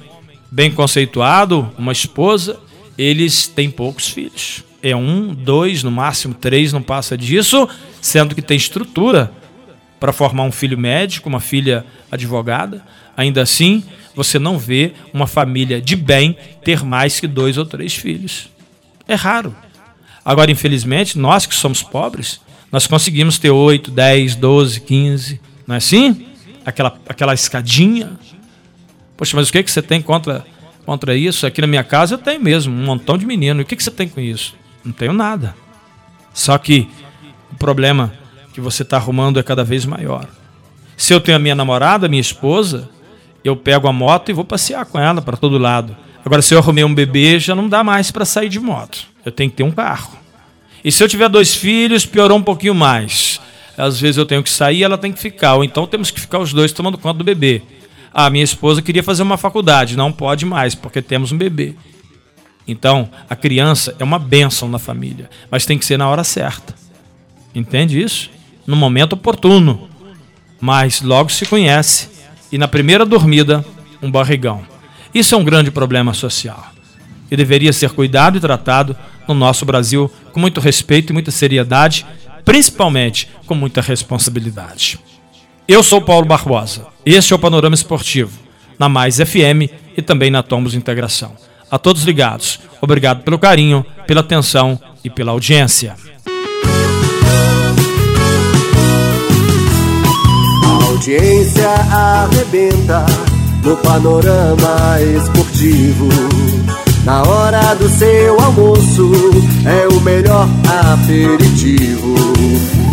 bem 0.50 0.70
conceituado, 0.70 1.72
uma 1.78 1.92
esposa, 1.92 2.60
eles 2.96 3.46
têm 3.46 3.70
poucos 3.70 4.08
filhos. 4.08 4.62
É 4.82 4.94
um, 4.94 5.34
dois, 5.34 5.82
no 5.82 5.90
máximo 5.90 6.34
três, 6.34 6.72
não 6.72 6.82
passa 6.82 7.16
disso, 7.16 7.68
sendo 8.00 8.34
que 8.34 8.42
tem 8.42 8.56
estrutura 8.56 9.32
para 10.02 10.12
formar 10.12 10.42
um 10.42 10.50
filho 10.50 10.76
médico, 10.76 11.28
uma 11.28 11.38
filha 11.38 11.86
advogada. 12.10 12.82
Ainda 13.16 13.40
assim, 13.40 13.84
você 14.16 14.36
não 14.36 14.58
vê 14.58 14.94
uma 15.14 15.28
família 15.28 15.80
de 15.80 15.94
bem 15.94 16.36
ter 16.64 16.84
mais 16.84 17.20
que 17.20 17.28
dois 17.28 17.56
ou 17.56 17.64
três 17.64 17.94
filhos. 17.94 18.48
É 19.06 19.14
raro. 19.14 19.54
Agora, 20.24 20.50
infelizmente, 20.50 21.16
nós 21.16 21.46
que 21.46 21.54
somos 21.54 21.84
pobres, 21.84 22.40
nós 22.72 22.84
conseguimos 22.84 23.38
ter 23.38 23.50
8, 23.50 23.92
10, 23.92 24.34
12, 24.34 24.80
15, 24.80 25.40
não 25.68 25.76
é 25.76 25.78
assim? 25.78 26.26
Aquela, 26.66 26.98
aquela 27.08 27.32
escadinha. 27.32 28.10
Poxa, 29.16 29.36
mas 29.36 29.50
o 29.50 29.52
que, 29.52 29.62
que 29.62 29.70
você 29.70 29.82
tem 29.82 30.02
contra, 30.02 30.44
contra 30.84 31.14
isso? 31.14 31.46
Aqui 31.46 31.60
na 31.60 31.68
minha 31.68 31.84
casa 31.84 32.14
eu 32.14 32.18
tenho 32.18 32.40
mesmo, 32.40 32.74
um 32.74 32.84
montão 32.84 33.16
de 33.16 33.24
menino. 33.24 33.60
E 33.60 33.62
o 33.62 33.64
que, 33.64 33.76
que 33.76 33.84
você 33.84 33.90
tem 33.92 34.08
com 34.08 34.20
isso? 34.20 34.56
Não 34.84 34.92
tenho 34.92 35.12
nada. 35.12 35.54
Só 36.34 36.58
que 36.58 36.88
o 37.52 37.54
problema 37.54 38.12
que 38.52 38.60
você 38.60 38.82
está 38.82 38.96
arrumando 38.96 39.38
é 39.38 39.42
cada 39.42 39.64
vez 39.64 39.84
maior. 39.84 40.26
Se 40.96 41.12
eu 41.12 41.20
tenho 41.20 41.36
a 41.36 41.40
minha 41.40 41.54
namorada, 41.54 42.08
minha 42.08 42.20
esposa, 42.20 42.88
eu 43.44 43.56
pego 43.56 43.88
a 43.88 43.92
moto 43.92 44.28
e 44.28 44.32
vou 44.32 44.44
passear 44.44 44.84
com 44.86 44.98
ela 44.98 45.20
para 45.20 45.36
todo 45.36 45.58
lado. 45.58 45.96
Agora, 46.24 46.42
se 46.42 46.54
eu 46.54 46.58
arrumei 46.58 46.84
um 46.84 46.94
bebê, 46.94 47.38
já 47.40 47.54
não 47.54 47.68
dá 47.68 47.82
mais 47.82 48.10
para 48.10 48.24
sair 48.24 48.48
de 48.48 48.60
moto. 48.60 49.06
Eu 49.24 49.32
tenho 49.32 49.50
que 49.50 49.56
ter 49.56 49.62
um 49.62 49.72
carro. 49.72 50.16
E 50.84 50.92
se 50.92 51.02
eu 51.02 51.08
tiver 51.08 51.28
dois 51.28 51.54
filhos, 51.54 52.06
piorou 52.06 52.38
um 52.38 52.42
pouquinho 52.42 52.74
mais. 52.74 53.40
Às 53.76 54.00
vezes 54.00 54.16
eu 54.16 54.26
tenho 54.26 54.42
que 54.42 54.50
sair, 54.50 54.82
ela 54.82 54.98
tem 54.98 55.12
que 55.12 55.18
ficar. 55.18 55.54
Ou 55.54 55.64
então 55.64 55.86
temos 55.86 56.10
que 56.10 56.20
ficar 56.20 56.38
os 56.38 56.52
dois 56.52 56.72
tomando 56.72 56.98
conta 56.98 57.18
do 57.18 57.24
bebê. 57.24 57.62
A 58.14 58.26
ah, 58.26 58.30
minha 58.30 58.44
esposa 58.44 58.82
queria 58.82 59.02
fazer 59.02 59.22
uma 59.22 59.38
faculdade, 59.38 59.96
não 59.96 60.12
pode 60.12 60.44
mais, 60.44 60.74
porque 60.74 61.00
temos 61.00 61.32
um 61.32 61.38
bebê. 61.38 61.74
Então, 62.68 63.08
a 63.28 63.34
criança 63.34 63.96
é 63.98 64.04
uma 64.04 64.18
bênção 64.18 64.68
na 64.68 64.78
família, 64.78 65.30
mas 65.50 65.64
tem 65.64 65.78
que 65.78 65.84
ser 65.84 65.96
na 65.96 66.08
hora 66.08 66.22
certa. 66.22 66.74
Entende 67.54 68.00
isso? 68.00 68.30
No 68.66 68.76
momento 68.76 69.14
oportuno. 69.14 69.88
Mas 70.60 71.00
logo 71.00 71.30
se 71.30 71.46
conhece. 71.46 72.08
E 72.50 72.58
na 72.58 72.68
primeira 72.68 73.04
dormida, 73.04 73.64
um 74.02 74.10
barrigão. 74.10 74.62
Isso 75.14 75.34
é 75.34 75.38
um 75.38 75.44
grande 75.44 75.70
problema 75.70 76.14
social 76.14 76.72
que 77.32 77.36
deveria 77.36 77.72
ser 77.72 77.88
cuidado 77.88 78.36
e 78.36 78.40
tratado 78.40 78.94
no 79.26 79.32
nosso 79.32 79.64
Brasil 79.64 80.12
com 80.32 80.38
muito 80.38 80.60
respeito 80.60 81.08
e 81.08 81.12
muita 81.14 81.30
seriedade, 81.30 82.04
principalmente 82.44 83.26
com 83.46 83.54
muita 83.54 83.80
responsabilidade. 83.80 85.00
Eu 85.66 85.82
sou 85.82 86.02
Paulo 86.02 86.26
Barbosa. 86.26 86.86
Este 87.06 87.32
é 87.32 87.36
o 87.36 87.38
Panorama 87.38 87.74
Esportivo, 87.74 88.38
na 88.78 88.86
Mais 88.86 89.16
FM 89.16 89.72
e 89.96 90.02
também 90.02 90.30
na 90.30 90.42
Tomos 90.42 90.74
Integração. 90.74 91.34
A 91.70 91.78
todos 91.78 92.04
ligados, 92.04 92.60
obrigado 92.82 93.22
pelo 93.22 93.38
carinho, 93.38 93.82
pela 94.06 94.20
atenção 94.20 94.78
e 95.02 95.08
pela 95.08 95.32
audiência. 95.32 95.96
Audiência 101.02 101.68
arrebenta 101.90 103.04
no 103.64 103.76
panorama 103.78 105.00
esportivo. 105.00 106.08
Na 107.04 107.24
hora 107.24 107.74
do 107.74 107.88
seu 107.88 108.40
almoço 108.40 109.10
é 109.66 109.88
o 109.88 110.00
melhor 110.00 110.48
aperitivo. 110.92 112.14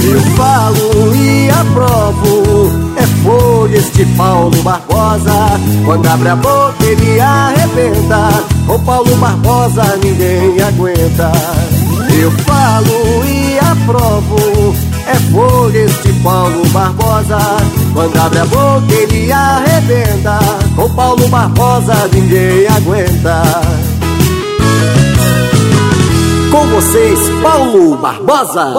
Eu 0.03 0.21
falo 0.35 1.15
e 1.15 1.51
aprovo, 1.51 2.71
é 2.97 3.05
folha 3.23 3.77
este 3.77 4.03
Paulo 4.17 4.59
Barbosa. 4.63 5.59
Quando 5.85 6.07
abre 6.07 6.29
a 6.29 6.35
boca 6.35 6.83
ele 6.83 7.19
arrebenta, 7.19 8.43
com 8.65 8.79
Paulo 8.79 9.15
Barbosa 9.17 9.83
ninguém 10.03 10.59
aguenta. 10.63 11.31
Eu 12.19 12.31
falo 12.31 13.23
e 13.23 13.59
aprovo, 13.59 14.73
é 15.09 15.15
folha 15.31 15.79
este 15.79 16.13
Paulo 16.21 16.67
Barbosa. 16.69 17.37
Quando 17.93 18.17
abre 18.17 18.39
a 18.39 18.45
boca 18.45 18.93
ele 18.93 19.31
arrebenta, 19.31 20.39
com 20.75 20.93
Paulo 20.93 21.27
Barbosa 21.27 22.07
ninguém 22.13 22.67
aguenta. 22.67 23.41
Com 26.51 26.67
vocês, 26.67 27.19
Paulo 27.41 27.97
Barbosa. 27.97 28.73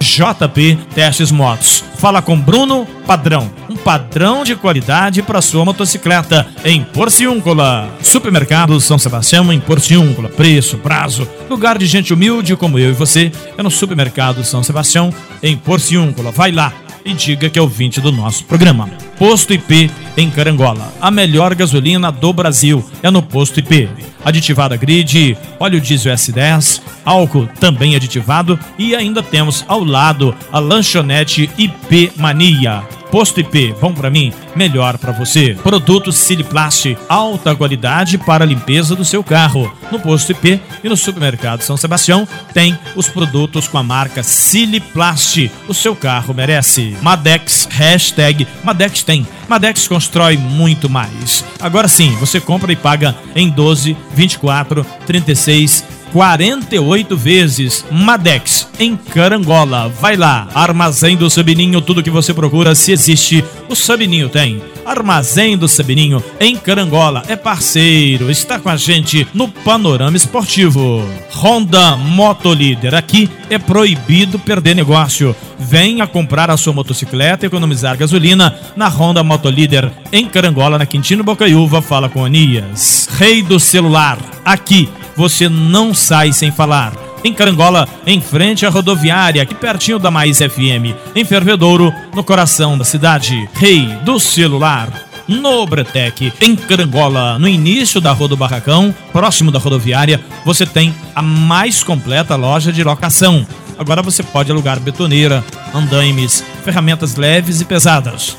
JP 0.00 0.76
Testes 0.94 1.30
Motos. 1.30 1.79
Fala 2.00 2.22
com 2.22 2.40
Bruno 2.40 2.86
Padrão, 3.06 3.50
um 3.68 3.76
padrão 3.76 4.42
de 4.42 4.56
qualidade 4.56 5.22
para 5.22 5.42
sua 5.42 5.66
motocicleta 5.66 6.46
em 6.64 6.82
Porciúncula. 6.82 7.90
Supermercado 8.02 8.80
São 8.80 8.98
Sebastião 8.98 9.52
em 9.52 9.60
Porciúncula. 9.60 10.30
Preço, 10.30 10.78
prazo, 10.78 11.28
lugar 11.50 11.76
de 11.76 11.84
gente 11.84 12.14
humilde 12.14 12.56
como 12.56 12.78
eu 12.78 12.88
e 12.88 12.94
você 12.94 13.30
é 13.54 13.62
no 13.62 13.70
Supermercado 13.70 14.42
São 14.42 14.62
Sebastião 14.62 15.12
em 15.42 15.58
Porciúncula. 15.58 16.30
Vai 16.30 16.50
lá 16.52 16.72
e 17.04 17.12
diga 17.12 17.48
que 17.48 17.58
é 17.58 17.62
ouvinte 17.62 18.00
do 18.00 18.12
nosso 18.12 18.44
programa. 18.44 18.88
Posto 19.18 19.52
IP 19.52 19.90
em 20.16 20.30
Carangola. 20.30 20.92
A 21.00 21.10
melhor 21.10 21.54
gasolina 21.54 22.10
do 22.10 22.32
Brasil 22.32 22.84
é 23.02 23.10
no 23.10 23.22
Posto 23.22 23.60
IP. 23.60 23.88
Aditivada 24.24 24.76
grid, 24.76 25.36
óleo 25.58 25.80
diesel 25.80 26.14
S10, 26.14 26.82
álcool 27.04 27.48
também 27.58 27.96
aditivado 27.96 28.58
e 28.78 28.94
ainda 28.94 29.22
temos 29.22 29.64
ao 29.66 29.82
lado 29.82 30.34
a 30.52 30.58
lanchonete 30.58 31.50
IP 31.56 32.12
Mania 32.16 32.82
Posto 33.10 33.40
IP, 33.40 33.74
bom 33.80 33.92
para 33.92 34.08
mim, 34.08 34.32
melhor 34.54 34.96
para 34.96 35.10
você. 35.10 35.56
Produtos 35.62 36.16
Siliplast, 36.16 36.96
alta 37.08 37.56
qualidade 37.56 38.16
para 38.16 38.44
a 38.44 38.46
limpeza 38.46 38.94
do 38.94 39.04
seu 39.04 39.24
carro. 39.24 39.72
No 39.90 39.98
Posto 39.98 40.30
IP 40.30 40.60
e 40.84 40.88
no 40.88 40.96
Supermercado 40.96 41.62
São 41.62 41.76
Sebastião 41.76 42.26
tem 42.54 42.78
os 42.94 43.08
produtos 43.08 43.66
com 43.66 43.78
a 43.78 43.82
marca 43.82 44.22
Siliplast. 44.22 45.50
O 45.66 45.74
seu 45.74 45.96
carro 45.96 46.32
merece. 46.32 46.96
Madex, 47.02 47.68
hashtag 47.70 48.46
Madex 48.62 49.02
tem. 49.02 49.26
Madex 49.48 49.88
constrói 49.88 50.36
muito 50.36 50.88
mais. 50.88 51.44
Agora 51.60 51.88
sim, 51.88 52.14
você 52.16 52.40
compra 52.40 52.72
e 52.72 52.76
paga 52.76 53.16
em 53.34 53.50
12, 53.50 53.96
24, 54.14 54.86
36 55.06 55.99
48 56.12 57.16
vezes. 57.16 57.84
Madex, 57.90 58.68
em 58.78 58.96
Carangola. 58.96 59.88
Vai 59.88 60.16
lá, 60.16 60.48
Armazém 60.54 61.16
do 61.16 61.30
Sabininho, 61.30 61.80
tudo 61.80 62.02
que 62.02 62.10
você 62.10 62.32
procura, 62.34 62.74
se 62.74 62.92
existe, 62.92 63.44
o 63.68 63.74
Sabininho 63.74 64.28
tem. 64.28 64.62
Armazém 64.84 65.56
do 65.56 65.68
Sabininho, 65.68 66.22
em 66.40 66.56
Carangola, 66.56 67.22
é 67.28 67.36
parceiro, 67.36 68.30
está 68.30 68.58
com 68.58 68.68
a 68.68 68.76
gente 68.76 69.26
no 69.32 69.48
Panorama 69.48 70.16
Esportivo. 70.16 71.04
Honda 71.32 71.96
Motolíder, 71.96 72.94
aqui 72.94 73.30
é 73.48 73.58
proibido 73.58 74.38
perder 74.38 74.74
negócio. 74.74 75.34
Venha 75.58 76.06
comprar 76.06 76.50
a 76.50 76.56
sua 76.56 76.72
motocicleta 76.72 77.44
e 77.44 77.48
economizar 77.48 77.96
gasolina 77.96 78.58
na 78.74 78.88
Honda 78.88 79.22
Motolíder, 79.22 79.90
em 80.10 80.26
Carangola, 80.26 80.78
na 80.78 80.86
Quintino 80.86 81.22
Bocaiúva, 81.22 81.82
fala 81.82 82.08
com 82.08 82.24
Anias. 82.24 83.08
Rei 83.12 83.42
do 83.42 83.60
celular, 83.60 84.18
aqui 84.44 84.88
você 85.20 85.50
não 85.50 85.92
sai 85.92 86.32
sem 86.32 86.50
falar. 86.50 86.94
Em 87.22 87.34
Carangola, 87.34 87.86
em 88.06 88.22
frente 88.22 88.64
à 88.64 88.70
rodoviária, 88.70 89.42
aqui 89.42 89.54
pertinho 89.54 89.98
da 89.98 90.10
Mais 90.10 90.38
FM. 90.38 90.96
Em 91.14 91.26
Fervedouro, 91.26 91.92
no 92.14 92.24
coração 92.24 92.78
da 92.78 92.86
cidade. 92.86 93.46
Rei 93.52 93.84
do 94.02 94.18
celular. 94.18 94.88
No 95.28 95.66
Bretec, 95.66 96.32
em 96.40 96.56
Carangola, 96.56 97.38
no 97.38 97.46
início 97.46 98.00
da 98.00 98.12
Rua 98.12 98.28
do 98.28 98.36
Barracão, 98.36 98.94
próximo 99.12 99.52
da 99.52 99.58
rodoviária, 99.58 100.22
você 100.42 100.64
tem 100.64 100.94
a 101.14 101.20
mais 101.20 101.84
completa 101.84 102.34
loja 102.34 102.72
de 102.72 102.82
locação. 102.82 103.46
Agora 103.78 104.00
você 104.00 104.22
pode 104.22 104.50
alugar 104.50 104.80
betoneira, 104.80 105.44
andaimes, 105.74 106.42
ferramentas 106.64 107.14
leves 107.14 107.60
e 107.60 107.66
pesadas 107.66 108.38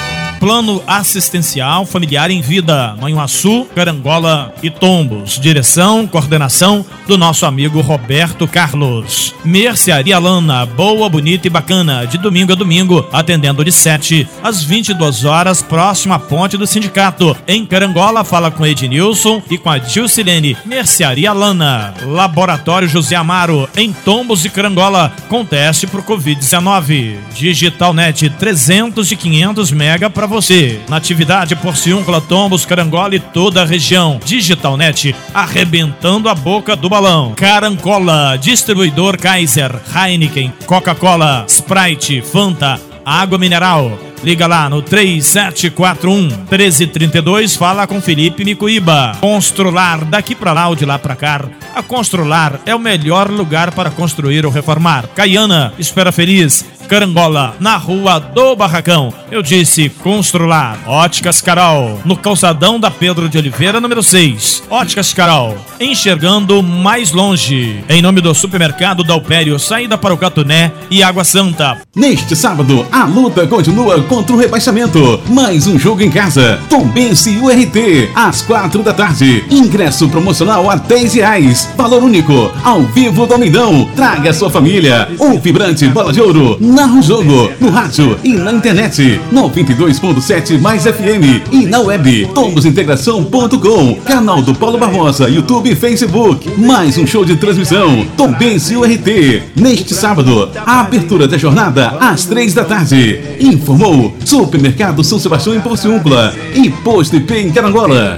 Plano 0.41 0.81
Assistencial 0.87 1.85
Familiar 1.85 2.31
em 2.31 2.41
Vida, 2.41 2.95
Manhuaçu, 2.99 3.67
Carangola 3.75 4.51
e 4.63 4.71
Tombos. 4.71 5.39
Direção, 5.39 6.07
coordenação 6.07 6.83
do 7.07 7.15
nosso 7.15 7.45
amigo 7.45 7.79
Roberto 7.79 8.47
Carlos. 8.47 9.35
Mercearia 9.45 10.17
Lana, 10.17 10.65
boa, 10.65 11.07
bonita 11.07 11.45
e 11.45 11.49
bacana, 11.49 12.07
de 12.07 12.17
domingo 12.17 12.53
a 12.53 12.55
domingo, 12.55 13.07
atendendo 13.13 13.63
de 13.63 13.71
7 13.71 14.27
às 14.41 14.63
22 14.63 15.25
horas, 15.25 15.61
próximo 15.61 16.15
à 16.15 16.17
ponte 16.17 16.57
do 16.57 16.65
sindicato. 16.65 17.37
Em 17.47 17.63
Carangola, 17.63 18.23
fala 18.23 18.49
com 18.49 18.65
Ednilson 18.65 19.43
e 19.47 19.59
com 19.59 19.69
a 19.69 19.77
Dilcilene. 19.77 20.57
Mercearia 20.65 21.33
Lana, 21.33 21.93
Laboratório 22.03 22.87
José 22.87 23.15
Amaro, 23.15 23.69
em 23.77 23.93
Tombos 23.93 24.43
e 24.43 24.49
Carangola, 24.49 25.13
com 25.29 25.45
teste 25.45 25.85
pro 25.85 26.01
Covid-19. 26.01 27.17
Digitalnet 27.35 28.27
300 28.39 29.11
e 29.11 29.15
500 29.15 29.71
mega 29.71 30.09
para 30.09 30.30
você. 30.31 30.81
Natividade, 30.89 31.55
Porciúncula, 31.55 32.19
Tombos, 32.19 32.65
Carangola 32.65 33.15
e 33.15 33.19
toda 33.19 33.61
a 33.61 33.65
região. 33.65 34.19
Digitalnet, 34.23 35.15
arrebentando 35.33 36.27
a 36.29 36.33
boca 36.33 36.75
do 36.75 36.89
balão. 36.89 37.33
Carancola, 37.35 38.37
distribuidor 38.37 39.17
Kaiser, 39.17 39.71
Heineken, 39.93 40.51
Coca-Cola, 40.65 41.45
Sprite, 41.47 42.21
Fanta, 42.21 42.79
água 43.05 43.37
mineral. 43.37 43.99
Liga 44.23 44.45
lá 44.45 44.69
no 44.69 44.83
3741 44.83 46.27
1332, 46.49 47.55
fala 47.55 47.87
com 47.87 47.99
Felipe 47.99 48.45
Micuíba. 48.45 49.17
Constrular, 49.19 50.05
daqui 50.05 50.35
para 50.35 50.53
lá 50.53 50.67
ou 50.67 50.75
de 50.75 50.85
lá 50.85 50.99
para 50.99 51.15
cá. 51.15 51.45
A 51.73 51.81
Constrular 51.81 52.59
é 52.65 52.75
o 52.75 52.79
melhor 52.79 53.29
lugar 53.31 53.71
para 53.71 53.89
construir 53.89 54.45
ou 54.45 54.51
reformar. 54.51 55.07
Caiana, 55.15 55.73
espera 55.79 56.11
feliz. 56.11 56.63
Carangola, 56.91 57.55
na 57.57 57.77
rua 57.77 58.19
do 58.19 58.53
Barracão. 58.53 59.13
Eu 59.31 59.41
disse 59.41 59.87
Constrular. 59.87 60.77
Óticas 60.85 61.41
Carol, 61.41 62.01
no 62.03 62.17
calçadão 62.17 62.77
da 62.77 62.91
Pedro 62.91 63.29
de 63.29 63.37
Oliveira, 63.37 63.79
número 63.79 64.03
6. 64.03 64.63
Óticas 64.69 65.13
Carol, 65.13 65.55
enxergando 65.79 66.61
mais 66.61 67.13
longe. 67.13 67.81
Em 67.87 68.01
nome 68.01 68.19
do 68.19 68.35
supermercado 68.35 69.05
Dalpério, 69.05 69.57
saída 69.57 69.97
para 69.97 70.13
o 70.13 70.17
Catuné 70.17 70.73
e 70.89 71.01
Água 71.01 71.23
Santa. 71.23 71.77
Neste 71.95 72.35
sábado, 72.35 72.85
a 72.91 73.05
luta 73.05 73.47
continua 73.47 74.01
contra 74.03 74.35
o 74.35 74.37
rebaixamento. 74.37 75.21
Mais 75.29 75.67
um 75.67 75.79
jogo 75.79 76.01
em 76.01 76.11
casa. 76.11 76.59
Tombense 76.69 77.37
URT, 77.37 78.09
às 78.13 78.41
quatro 78.41 78.83
da 78.83 78.93
tarde. 78.93 79.45
Ingresso 79.49 80.09
promocional 80.09 80.69
a 80.69 80.75
10 80.75 81.13
reais. 81.13 81.69
Valor 81.77 82.03
único. 82.03 82.51
Ao 82.65 82.81
vivo 82.81 83.25
do. 83.25 83.85
Traga 83.95 84.33
sua 84.33 84.49
família. 84.49 85.07
O 85.17 85.39
vibrante 85.39 85.87
Bola 85.87 86.11
de 86.11 86.19
Ouro. 86.19 86.57
Narra 86.81 86.97
o 86.97 87.01
jogo. 87.03 87.51
No 87.59 87.69
rádio 87.69 88.17
e 88.23 88.33
na 88.33 88.51
internet. 88.51 89.21
92.7 89.31 90.59
mais 90.59 90.81
FM. 90.81 91.45
E 91.51 91.67
na 91.67 91.79
web. 91.79 92.27
Tombosintegração.com. 92.33 93.95
Canal 94.03 94.41
do 94.41 94.55
Paulo 94.55 94.79
Barbosa. 94.79 95.29
YouTube 95.29 95.69
e 95.69 95.75
Facebook. 95.75 96.49
Mais 96.59 96.97
um 96.97 97.05
show 97.05 97.23
de 97.23 97.35
transmissão. 97.35 98.03
Tombense 98.17 98.75
URT. 98.75 99.43
Neste 99.55 99.93
sábado. 99.93 100.49
A 100.65 100.79
abertura 100.79 101.27
da 101.27 101.37
jornada 101.37 101.89
às 101.99 102.25
três 102.25 102.55
da 102.55 102.65
tarde. 102.65 103.19
Informou 103.39 104.17
Supermercado 104.25 105.03
São 105.03 105.19
Sebastião 105.19 105.55
em 105.55 105.61
Porciúncula 105.61 106.33
e 106.55 106.71
Posto 106.71 107.15
IP 107.15 107.31
em 107.35 107.51
Carangola. 107.51 108.17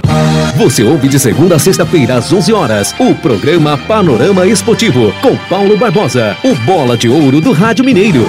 Você 0.56 0.84
ouve 0.84 1.08
de 1.08 1.18
segunda 1.18 1.56
a 1.56 1.58
sexta-feira 1.58 2.16
às 2.16 2.32
11 2.32 2.52
horas 2.52 2.94
o 2.98 3.14
programa 3.16 3.76
Panorama 3.76 4.46
Esportivo 4.46 5.12
com 5.20 5.36
Paulo 5.50 5.76
Barbosa, 5.76 6.36
o 6.44 6.54
bola 6.64 6.96
de 6.96 7.08
ouro 7.08 7.40
do 7.40 7.52
Rádio 7.52 7.84
Mineiro. 7.84 8.24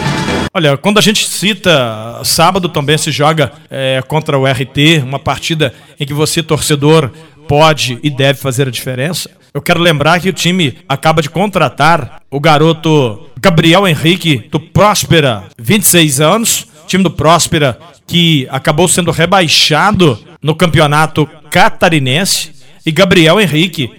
Olha, 0.54 0.78
quando 0.78 0.98
a 0.98 1.02
gente 1.02 1.28
cita 1.28 2.22
sábado 2.24 2.70
também 2.70 2.98
se 2.98 3.12
joga 3.12 3.52
é, 3.70 4.02
contra 4.08 4.38
o 4.40 4.46
RT, 4.46 5.04
uma 5.04 5.20
partida 5.20 5.74
em 6.00 6.06
que 6.06 6.14
você, 6.14 6.42
torcedor, 6.42 7.12
pode 7.48 8.00
e 8.02 8.10
deve 8.10 8.40
fazer 8.40 8.68
a 8.68 8.72
diferença. 8.72 9.30
Eu 9.54 9.62
quero 9.62 9.82
lembrar 9.82 10.20
que 10.20 10.30
o 10.30 10.34
time 10.34 10.78
acaba 10.88 11.22
de 11.22 11.30
contratar 11.30 12.22
o 12.30 12.40
garoto 12.40 13.30
Gabriel 13.40 13.88
Henrique 13.88 14.48
do 14.52 14.60
Próspera, 14.60 15.44
26 15.58 16.22
anos, 16.22 16.68
time 16.88 17.04
do 17.04 17.12
Próspera 17.12 17.78
que 18.08 18.48
acabou 18.52 18.88
sendo 18.88 19.12
rebaixado 19.12 20.20
no 20.42 20.56
campeonato 20.56 21.28
catarinense 21.50 22.52
e 22.86 22.92
Gabriel 22.92 23.42
Henrique 23.42 23.90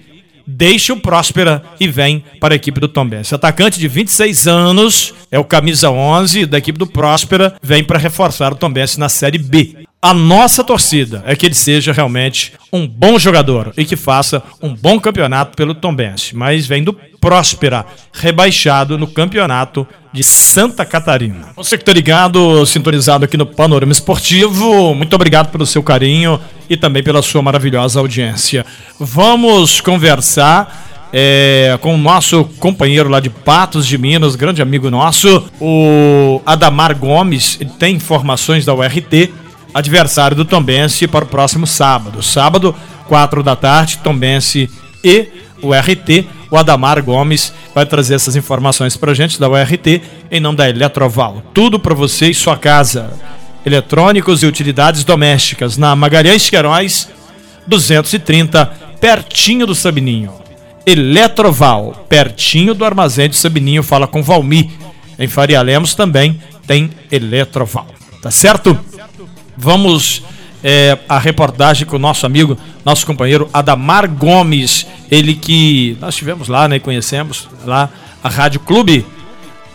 deixa 0.45 0.93
o 0.93 0.99
Próspera 0.99 1.61
e 1.77 1.87
vem 1.87 2.23
para 2.39 2.53
a 2.53 2.55
equipe 2.55 2.79
do 2.79 2.87
Tombense. 2.87 3.35
Atacante 3.35 3.77
de 3.77 3.87
26 3.87 4.47
anos, 4.47 5.13
é 5.31 5.39
o 5.39 5.43
camisa 5.43 5.89
11 5.89 6.45
da 6.45 6.57
equipe 6.57 6.79
do 6.79 6.87
Próspera, 6.87 7.55
vem 7.61 7.83
para 7.83 7.99
reforçar 7.99 8.51
o 8.53 8.55
Tombense 8.55 8.99
na 8.99 9.09
Série 9.09 9.37
B. 9.37 9.87
A 9.99 10.13
nossa 10.13 10.63
torcida 10.63 11.23
é 11.25 11.35
que 11.35 11.45
ele 11.45 11.55
seja 11.55 11.91
realmente 11.91 12.53
um 12.71 12.87
bom 12.87 13.17
jogador 13.17 13.73
e 13.75 13.83
que 13.83 13.95
faça 13.95 14.43
um 14.61 14.73
bom 14.73 14.99
campeonato 14.99 15.57
pelo 15.57 15.73
Tombense, 15.73 16.35
mas 16.35 16.67
vem 16.67 16.83
do 16.83 16.93
Próspera, 17.19 17.85
rebaixado 18.13 18.97
no 18.97 19.07
campeonato 19.07 19.87
de 20.13 20.23
Santa 20.23 20.85
Catarina. 20.85 21.49
Você 21.55 21.77
que 21.77 21.81
está 21.81 21.91
ligado, 21.91 22.65
sintonizado 22.65 23.25
aqui 23.25 23.35
no 23.35 23.45
Panorama 23.45 23.91
Esportivo, 23.91 24.93
muito 24.93 25.15
obrigado 25.15 25.51
pelo 25.51 25.65
seu 25.65 25.81
carinho 25.81 26.39
e 26.69 26.77
também 26.77 27.03
pela 27.03 27.21
sua 27.21 27.41
maravilhosa 27.41 27.99
audiência. 27.99 28.65
Vamos 28.99 29.81
conversar 29.81 30.86
é, 31.13 31.77
com 31.81 31.95
o 31.95 31.97
nosso 31.97 32.45
companheiro 32.59 33.09
lá 33.09 33.19
de 33.19 33.29
Patos 33.29 33.85
de 33.87 33.97
Minas, 33.97 34.35
grande 34.35 34.61
amigo 34.61 34.89
nosso, 34.89 35.45
o 35.59 36.41
Adamar 36.45 36.95
Gomes, 36.95 37.57
ele 37.59 37.71
tem 37.71 37.95
informações 37.95 38.65
da 38.65 38.73
URT, 38.73 39.31
adversário 39.73 40.35
do 40.35 40.45
Tombense 40.45 41.07
para 41.07 41.25
o 41.25 41.27
próximo 41.27 41.65
sábado. 41.67 42.21
Sábado, 42.21 42.75
4 43.07 43.43
da 43.43 43.55
tarde, 43.55 43.99
Tombense 43.99 44.69
e 45.03 45.27
o 45.61 45.73
RT. 45.73 46.25
O 46.49 46.57
Adamar 46.57 47.01
Gomes 47.01 47.53
vai 47.75 47.85
trazer 47.85 48.15
essas 48.15 48.35
informações 48.35 48.95
para 48.95 49.11
a 49.11 49.15
gente 49.15 49.39
da 49.39 49.49
URT 49.49 50.01
em 50.31 50.39
nome 50.39 50.57
da 50.57 50.69
Eletroval. 50.69 51.43
Tudo 51.53 51.77
para 51.79 51.93
você 51.93 52.29
e 52.29 52.33
sua 52.33 52.57
casa. 52.57 53.11
Eletrônicos 53.65 54.43
e 54.43 54.45
utilidades 54.45 55.03
domésticas 55.03 55.77
na 55.77 55.95
Magalhães 55.95 56.49
Queiroz 56.49 57.09
230, 57.67 58.65
pertinho 58.99 59.67
do 59.67 59.75
Sabininho. 59.75 60.46
Eletroval, 60.87 62.05
pertinho 62.07 62.73
do 62.73 62.85
armazém 62.85 63.27
do 63.27 63.35
Sabininho, 63.35 63.83
fala 63.83 64.07
com 64.07 64.23
Valmi. 64.23 64.71
Em 65.19 65.27
Faria 65.27 65.61
Lemos 65.61 65.93
também 65.93 66.39
tem 66.65 66.89
Eletroval. 67.11 67.87
Tá 68.21 68.31
certo? 68.31 68.79
Vamos 69.57 70.23
é, 70.63 70.97
a 71.09 71.19
reportagem 71.19 71.85
com 71.85 71.97
o 71.97 71.99
nosso 71.99 72.25
amigo, 72.25 72.57
nosso 72.85 73.05
companheiro 73.05 73.49
Adamar 73.51 74.07
Gomes, 74.07 74.87
ele 75.11 75.33
que 75.33 75.97
nós 75.99 76.15
tivemos 76.15 76.47
lá, 76.47 76.69
né, 76.69 76.79
conhecemos 76.79 77.49
lá 77.65 77.89
a 78.23 78.29
Rádio 78.29 78.61
Clube 78.61 79.05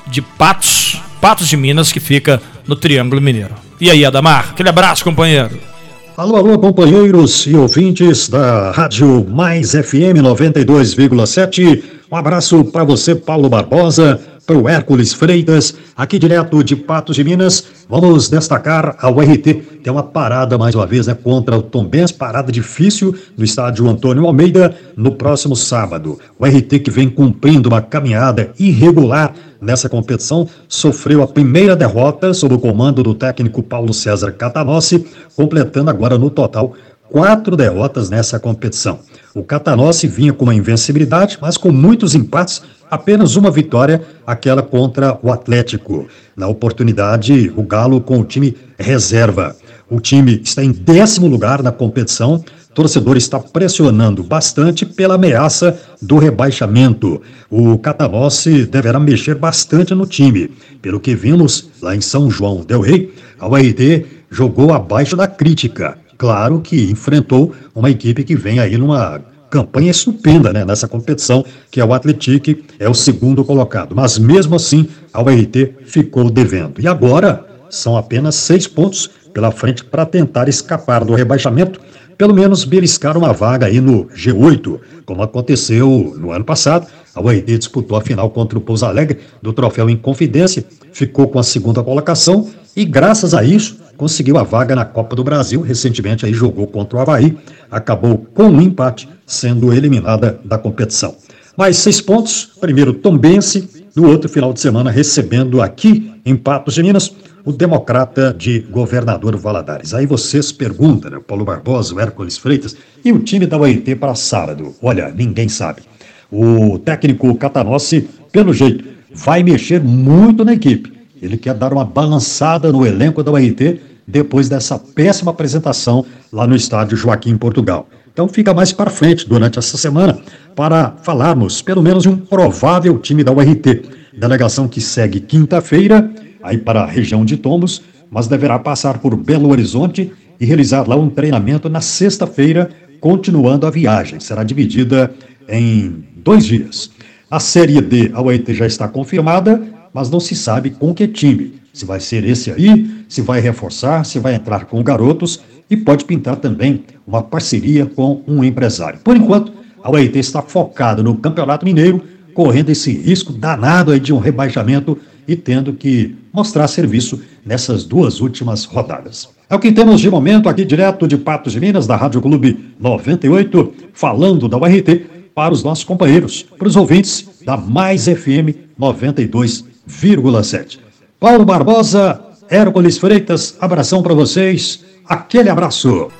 de 0.07 0.23
Patos, 0.23 0.99
Patos 1.21 1.47
de 1.47 1.59
Minas, 1.59 1.93
que 1.93 2.01
fica 2.01 2.41
no 2.67 2.75
Triângulo 2.75 3.21
Mineiro. 3.21 3.55
E 3.79 3.91
aí, 3.91 4.03
Adamar, 4.03 4.51
aquele 4.51 4.71
abraço, 4.71 5.05
companheiro. 5.05 5.72
Alô, 6.15 6.37
alô, 6.37 6.59
companheiros 6.59 7.47
e 7.47 7.57
ouvintes 7.57 8.29
da 8.29 8.71
Rádio 8.71 9.27
Mais 9.31 9.71
FM 9.71 10.21
92,7. 10.23 11.83
Um 12.13 12.17
abraço 12.17 12.63
para 12.67 12.85
você, 12.85 13.15
Paulo 13.15 13.49
Barbosa 13.49 14.21
para 14.47 14.59
o 14.59 14.69
Hércules 14.69 15.15
Freitas, 15.15 15.75
aqui 15.97 16.19
direto 16.19 16.63
de 16.65 16.75
Patos 16.75 17.17
de 17.17 17.25
Minas. 17.25 17.65
Vamos 17.89 18.29
destacar 18.29 18.97
a 18.99 19.09
URT, 19.09 19.43
tem 19.83 19.93
uma 19.93 20.03
parada 20.03 20.59
mais 20.59 20.75
uma 20.75 20.87
vez 20.87 21.07
né, 21.07 21.15
contra 21.15 21.57
o 21.57 21.63
Tombense, 21.63 22.13
parada 22.13 22.51
difícil 22.51 23.15
no 23.37 23.45
estádio 23.45 23.89
Antônio 23.89 24.27
Almeida 24.27 24.75
no 24.97 25.13
próximo 25.13 25.55
sábado. 25.55 26.19
O 26.39 26.45
RT 26.45 26.81
que 26.81 26.91
vem 26.91 27.09
cumprindo 27.09 27.69
uma 27.69 27.81
caminhada 27.81 28.51
irregular 28.59 29.33
nessa 29.61 29.89
competição, 29.89 30.49
sofreu 30.69 31.23
a 31.23 31.29
primeira 31.29 31.77
derrota 31.77 32.35
sob 32.35 32.57
o 32.57 32.59
comando 32.59 33.01
do 33.01 33.15
técnico 33.15 33.63
Paulo 33.63 33.95
César 33.95 34.33
Catanossi, 34.33 35.07
completando 35.37 35.89
agora 35.89 36.19
no 36.19 36.29
total 36.29 36.75
quatro 37.13 37.55
derrotas 37.55 38.09
nessa 38.09 38.41
competição. 38.41 39.01
O 39.35 39.45
Catanossi 39.45 40.09
vinha 40.09 40.33
com 40.33 40.45
uma 40.45 40.55
invencibilidade, 40.55 41.37
mas 41.43 41.59
com 41.59 41.71
muitos 41.71 42.15
empates 42.15 42.63
apenas 42.91 43.37
uma 43.37 43.51
vitória, 43.51 44.03
aquela 44.27 44.63
contra 44.63 45.19
o 45.23 45.31
Atlético. 45.31 46.09
Na 46.35 46.49
oportunidade, 46.49 47.53
o 47.55 47.63
Galo 47.63 48.01
com 48.01 48.19
o 48.19 48.25
time 48.25 48.57
reserva. 48.79 49.55
O 49.91 50.01
time 50.01 50.41
está 50.43 50.65
em 50.65 50.73
décimo 50.73 51.27
lugar 51.27 51.63
na 51.63 51.71
competição. 51.71 52.37
O 52.71 52.75
torcedor 52.75 53.19
está 53.19 53.39
pressionando 53.39 54.23
bastante 54.25 54.87
pela 54.87 55.17
ameaça 55.17 55.79
do 56.01 56.17
rebaixamento. 56.17 57.21
O 57.51 57.77
Catanossi 57.77 58.65
deverá 58.65 58.99
mexer 58.99 59.35
bastante 59.35 59.95
no 59.95 60.07
time. 60.07 60.51
Pelo 60.81 60.99
que 60.99 61.15
vimos 61.15 61.69
lá 61.83 61.95
em 61.95 62.01
São 62.01 62.31
João 62.31 62.65
Del 62.65 62.81
Rey, 62.81 63.13
a 63.39 63.47
URT 63.47 64.07
jogou 64.31 64.73
abaixo 64.73 65.15
da 65.15 65.27
crítica. 65.27 65.99
Claro 66.17 66.61
que 66.61 66.91
enfrentou 66.91 67.53
uma 67.75 67.91
equipe 67.91 68.25
que 68.25 68.37
vem 68.37 68.59
aí 68.59 68.77
numa 68.77 69.21
campanha 69.53 69.91
estupenda 69.91 70.51
né, 70.51 70.65
nessa 70.65 70.89
competição, 70.89 71.45
que 71.71 71.79
é 71.79 71.85
o 71.85 71.93
Atletique, 71.93 72.65
é 72.79 72.89
o 72.89 72.95
segundo 72.95 73.45
colocado. 73.45 73.95
Mas 73.95 74.19
mesmo 74.19 74.57
assim, 74.57 74.89
a 75.13 75.23
URT 75.23 75.75
ficou 75.85 76.31
devendo. 76.31 76.81
E 76.81 76.89
agora 76.89 77.45
são 77.69 77.97
apenas 77.97 78.35
seis 78.35 78.67
pontos 78.67 79.11
pela 79.33 79.51
frente 79.51 79.85
para 79.85 80.07
tentar 80.07 80.49
escapar 80.49 81.05
do 81.05 81.15
rebaixamento, 81.15 81.81
pelo 82.17 82.35
menos 82.35 82.65
beliscar 82.65 83.17
uma 83.17 83.33
vaga 83.33 83.67
aí 83.67 83.81
no 83.81 84.07
G8, 84.07 84.81
como 85.05 85.23
aconteceu 85.23 86.15
no 86.19 86.33
ano 86.33 86.45
passado. 86.45 86.87
A 87.15 87.21
URT 87.21 87.59
disputou 87.59 87.97
a 87.97 88.01
final 88.01 88.31
contra 88.31 88.57
o 88.57 88.61
Pouso 88.61 88.87
Alegre 88.87 89.19
do 89.43 89.53
troféu 89.53 89.91
Inconfidência, 89.91 90.65
ficou 90.93 91.29
com 91.29 91.39
a 91.39 91.43
segunda 91.43 91.83
colocação 91.83 92.49
e, 92.75 92.87
graças 92.87 93.35
a 93.35 93.45
isso, 93.45 93.82
conseguiu 94.03 94.37
a 94.37 94.43
vaga 94.43 94.75
na 94.75 94.85
Copa 94.85 95.15
do 95.15 95.23
Brasil. 95.23 95.61
Recentemente 95.61 96.27
aí 96.27 96.33
jogou 96.35 96.67
contra 96.67 96.99
o 96.99 97.01
Havaí, 97.01 97.39
acabou 97.71 98.19
com 98.35 98.49
um 98.49 98.61
empate, 98.61 99.09
sendo 99.25 99.73
eliminada 99.73 100.41
da 100.45 100.59
competição. 100.59 101.15
Mais 101.57 101.77
seis 101.77 102.01
pontos, 102.01 102.51
primeiro 102.61 102.95
Tombense, 102.95 103.87
no 103.95 104.09
outro 104.09 104.29
final 104.29 104.53
de 104.53 104.59
semana 104.59 104.91
recebendo 104.91 105.63
aqui 105.63 106.13
em 106.27 106.35
Patos 106.35 106.75
de 106.75 106.83
Minas 106.83 107.15
o 107.45 107.53
democrata 107.53 108.35
de 108.37 108.59
governador 108.59 109.37
Valadares. 109.37 109.95
Aí 109.95 110.05
vocês 110.05 110.51
perguntam, 110.51 111.09
né, 111.09 111.21
Paulo 111.25 111.45
Barbosa, 111.45 111.95
o 111.95 112.01
Hércules 112.01 112.37
Freitas, 112.37 112.75
e 113.05 113.13
o 113.13 113.21
time 113.21 113.47
da 113.47 113.57
UIT 113.57 113.95
para 113.95 114.17
sábado? 114.17 114.75
Olha, 114.83 115.11
ninguém 115.11 115.49
sabe. 115.49 115.83
O 116.29 116.77
técnico 116.77 117.33
Catanossi, 117.37 118.09
pelo 118.33 118.53
jeito, 118.53 118.85
vai 119.15 119.45
mexer 119.45 119.81
muito 119.81 120.45
na 120.45 120.55
equipe. 120.55 120.93
Ele 121.23 121.37
quer 121.37 121.55
dar 121.55 121.73
uma 121.73 121.85
balançada 121.85 122.73
no 122.73 122.85
elenco 122.85 123.23
da 123.23 123.31
UIT 123.31 123.92
depois 124.07 124.49
dessa 124.49 124.79
péssima 124.79 125.31
apresentação 125.31 126.05
lá 126.33 126.47
no 126.47 126.57
estádio 126.57 126.97
Joaquim 126.97 127.37
Portugal. 127.37 127.89
Então 128.13 128.29
fica 128.29 128.53
mais 128.53 128.73
para 128.73 128.91
frente 128.91 129.27
durante 129.27 129.59
essa 129.59 129.77
semana 129.77 130.19
para 130.55 130.95
falarmos 131.03 131.63
pelo 131.63 131.83
menos 131.83 132.03
de 132.03 132.09
um 132.09 132.17
provável 132.17 132.99
time 132.99 133.25
da 133.25 133.33
URT. 133.33 133.83
Delegação 134.13 134.69
que 134.69 134.81
segue 134.81 135.21
quinta-feira 135.21 136.11
aí 136.43 136.59
para 136.59 136.83
a 136.83 136.87
região 136.87 137.25
de 137.25 137.37
Tombos, 137.37 137.83
mas 138.11 138.29
deverá 138.29 138.59
passar 138.59 138.99
por 138.99 139.17
Belo 139.17 139.49
Horizonte 139.51 140.13
e 140.39 140.45
realizar 140.45 140.87
lá 140.87 140.97
um 140.97 141.09
treinamento 141.09 141.69
na 141.69 141.81
sexta-feira, 141.81 142.69
continuando 143.01 143.67
a 143.67 143.71
viagem. 143.71 144.21
Será 144.21 144.43
dividida 144.43 145.11
em 145.49 146.05
dois 146.17 146.45
dias. 146.45 146.91
A 147.31 147.41
Série 147.41 147.81
D, 147.81 148.11
a 148.13 148.21
UET 148.21 148.53
já 148.53 148.67
está 148.67 148.87
confirmada, 148.87 149.63
mas 149.95 150.11
não 150.11 150.21
se 150.21 150.35
sabe 150.35 150.71
com 150.71 150.93
que 150.93 151.09
time. 151.09 151.55
Se 151.73 151.87
vai 151.87 152.01
ser 152.01 152.25
esse 152.25 152.51
aí, 152.51 153.02
se 153.13 153.21
vai 153.21 153.41
reforçar, 153.41 154.07
se 154.07 154.19
vai 154.19 154.35
entrar 154.35 154.65
com 154.65 154.83
garotos 154.83 155.39
e 155.69 155.77
pode 155.77 156.07
pintar 156.07 156.37
também 156.37 156.83
uma 157.07 157.23
parceria 157.23 157.85
com 157.85 158.23
um 158.27 158.43
empresário. 158.43 159.01
Por 159.05 159.15
enquanto, 159.15 159.53
a 159.83 159.91
UET 159.91 160.19
está 160.19 160.41
focada 160.41 161.03
no 161.03 161.15
Campeonato 161.17 161.67
Mineiro, 161.67 162.03
correndo 162.33 162.71
esse 162.71 162.91
risco 162.91 163.31
danado 163.31 164.01
de 164.01 164.15
um 164.15 164.19
rebaixamento 164.19 164.97
e 165.29 165.37
tendo 165.37 165.75
que 165.75 166.17
mostrar 166.33 166.67
serviço 166.69 167.21
nessas 167.45 167.85
duas 167.85 168.23
últimas 168.23 168.65
rodadas. 168.65 169.29
É 169.51 169.55
o 169.55 169.59
que 169.59 169.71
temos 169.73 170.01
de 170.01 170.09
momento 170.09 170.49
aqui 170.49 170.65
direto 170.65 171.07
de 171.07 171.19
Patos 171.19 171.53
de 171.53 171.61
Minas, 171.61 171.87
da 171.87 171.97
Rádio 171.97 172.23
Clube 172.23 172.73
98, 172.81 173.75
falando 173.93 174.49
da 174.49 174.57
URT 174.57 175.05
para 175.35 175.53
os 175.53 175.63
nossos 175.63 175.85
companheiros, 175.85 176.47
para 176.59 176.67
os 176.67 176.77
ouvintes 176.77 177.29
da 177.45 177.59
Mais 177.59 178.07
FM 178.07 178.57
92,7. 178.81 180.79
Paulo 181.21 181.45
Barbosa, 181.45 182.32
Hércules 182.53 182.99
Freitas, 182.99 183.57
abração 183.59 184.03
para 184.03 184.13
vocês, 184.13 184.85
aquele 185.09 185.49
abraço. 185.49 186.13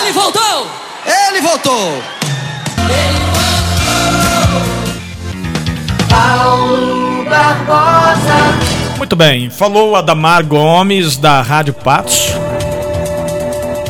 Ele 0.00 0.12
voltou! 0.12 0.66
Ele 1.04 1.42
voltou! 1.42 2.02
Ele 2.88 3.18
voltou! 4.40 4.74
Paulo 6.08 7.22
Barbosa. 7.28 8.96
Muito 8.96 9.14
bem, 9.14 9.50
falou 9.50 9.94
Adamar 9.94 10.42
Gomes 10.42 11.18
da 11.18 11.42
Rádio 11.42 11.74
Patos. 11.74 12.32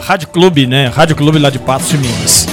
Rádio 0.03 0.27
Clube, 0.27 0.67
né? 0.67 0.89
Rádio 0.89 1.15
Clube 1.15 1.39
lá 1.39 1.49
de 1.49 1.61
Patos 1.61 1.91
de 1.91 1.97
Minas. 1.97 2.49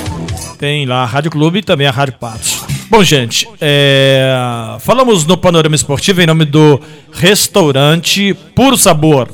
Tem 0.60 0.86
lá 0.86 1.02
a 1.02 1.06
Rádio 1.06 1.32
Clube 1.32 1.58
e 1.58 1.64
também 1.64 1.88
a 1.88 1.92
Rádio 1.92 2.14
Patos. 2.20 2.61
Bom, 2.92 3.06
gente, 3.06 3.48
é... 3.62 4.36
falamos 4.82 5.26
no 5.26 5.38
Panorama 5.38 5.74
Esportivo 5.74 6.22
em 6.22 6.26
nome 6.28 6.44
do 6.44 6.78
restaurante 7.14 8.34
Puro 8.54 8.76
Sabor, 8.76 9.30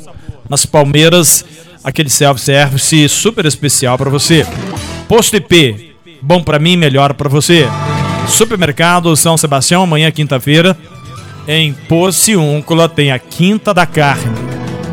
nas 0.48 0.63
Palmeiras, 0.63 1.43
aquele 1.84 2.08
self-service 2.08 3.10
super 3.10 3.48
especial 3.48 3.98
para 3.98 4.12
você. 4.12 4.46
Posto 5.08 5.38
IP, 5.38 5.96
bom 6.22 6.43
para 6.43 6.60
mim, 6.60 6.78
melhor 6.78 7.15
para 7.15 7.28
você. 7.28 7.67
Supermercado 8.28 9.15
São 9.15 9.36
Sebastião, 9.36 9.82
amanhã 9.82 10.12
quinta-feira, 10.12 10.78
em 11.48 11.74
Porciúncula 11.74 12.88
tem 12.88 13.12
a 13.12 13.17
Quinta 13.17 13.74
da 13.74 13.88
Carne. 13.88 14.38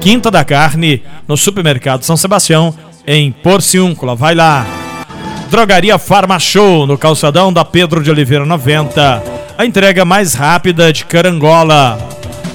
Quinta 0.00 0.30
da 0.30 0.42
Carne 0.42 1.02
no 1.28 1.36
Supermercado 1.36 2.02
São 2.02 2.16
Sebastião, 2.16 2.74
em 3.06 3.30
Porciúncula. 3.30 4.14
Vai 4.14 4.34
lá. 4.34 4.83
Drogaria 5.54 5.96
Farma 5.98 6.36
Show 6.40 6.84
no 6.84 6.98
calçadão 6.98 7.52
da 7.52 7.64
Pedro 7.64 8.02
de 8.02 8.10
Oliveira 8.10 8.44
90. 8.44 9.22
A 9.56 9.64
entrega 9.64 10.04
mais 10.04 10.34
rápida 10.34 10.92
de 10.92 11.04
Carangola. 11.04 11.96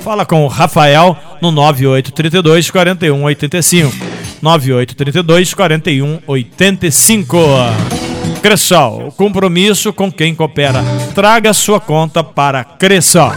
Fala 0.04 0.26
com 0.26 0.44
o 0.44 0.50
Rafael 0.50 1.18
no 1.42 1.50
9832 1.50 2.70
4185. 2.70 3.96
9832 4.42 5.54
4185. 5.54 7.38
Cressol, 8.44 9.14
compromisso 9.14 9.94
com 9.94 10.12
quem 10.12 10.36
coopera. 10.36 10.84
Traga 11.16 11.54
sua 11.54 11.80
conta 11.80 12.22
para 12.22 12.66
Cressol. 12.66 13.32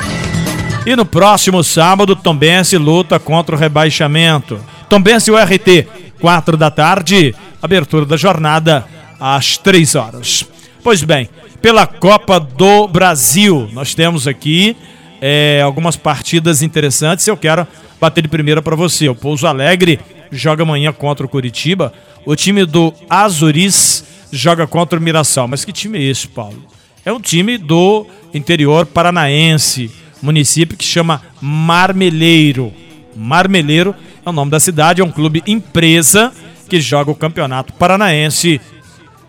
E 0.85 0.96
no 0.96 1.05
próximo 1.05 1.62
sábado, 1.62 2.16
Tombense 2.16 2.77
luta 2.77 3.20
contra 3.20 3.55
o 3.55 3.59
rebaixamento. 3.59 4.59
Tombense 4.88 5.31
URT, 5.31 5.87
4 6.20 6.57
da 6.57 6.68
tarde, 6.68 7.33
abertura 7.62 8.05
da 8.05 8.16
jornada 8.16 8.85
às 9.22 9.56
3 9.56 9.94
horas. 9.94 10.44
Pois 10.82 11.04
bem, 11.04 11.28
pela 11.61 11.87
Copa 11.87 12.40
do 12.40 12.88
Brasil, 12.88 13.70
nós 13.72 13.94
temos 13.94 14.26
aqui 14.26 14.76
é, 15.20 15.61
algumas 15.62 15.94
partidas 15.94 16.61
interessantes. 16.61 17.28
Eu 17.28 17.37
quero 17.37 17.64
bater 18.00 18.22
de 18.22 18.28
primeira 18.28 18.61
para 18.61 18.74
você. 18.74 19.08
O 19.08 19.14
Pouso 19.14 19.46
Alegre 19.46 20.00
joga 20.32 20.64
amanhã 20.64 20.92
contra 20.92 21.24
o 21.24 21.28
Curitiba. 21.28 21.92
O 22.26 22.35
time 22.35 22.64
do 22.64 22.92
Azuris 23.08 24.04
joga 24.32 24.66
contra 24.66 24.98
o 24.98 25.02
Mirassol. 25.02 25.46
Mas 25.46 25.64
que 25.64 25.72
time 25.72 25.98
é 25.98 26.02
esse, 26.02 26.26
Paulo? 26.26 26.61
É 27.04 27.12
um 27.12 27.20
time 27.20 27.56
do 27.56 28.04
interior 28.35 28.87
paranaense 28.87 29.88
município 30.20 30.76
que 30.76 30.85
chama 30.85 31.22
Marmeleiro. 31.40 32.72
Marmeleiro 33.14 33.94
é 34.24 34.28
o 34.28 34.32
nome 34.32 34.50
da 34.50 34.58
cidade, 34.58 35.00
é 35.00 35.04
um 35.04 35.11
clube 35.11 35.42
empresa 35.46 36.32
que 36.68 36.80
joga 36.80 37.11
o 37.11 37.14
Campeonato 37.14 37.72
Paranaense 37.74 38.61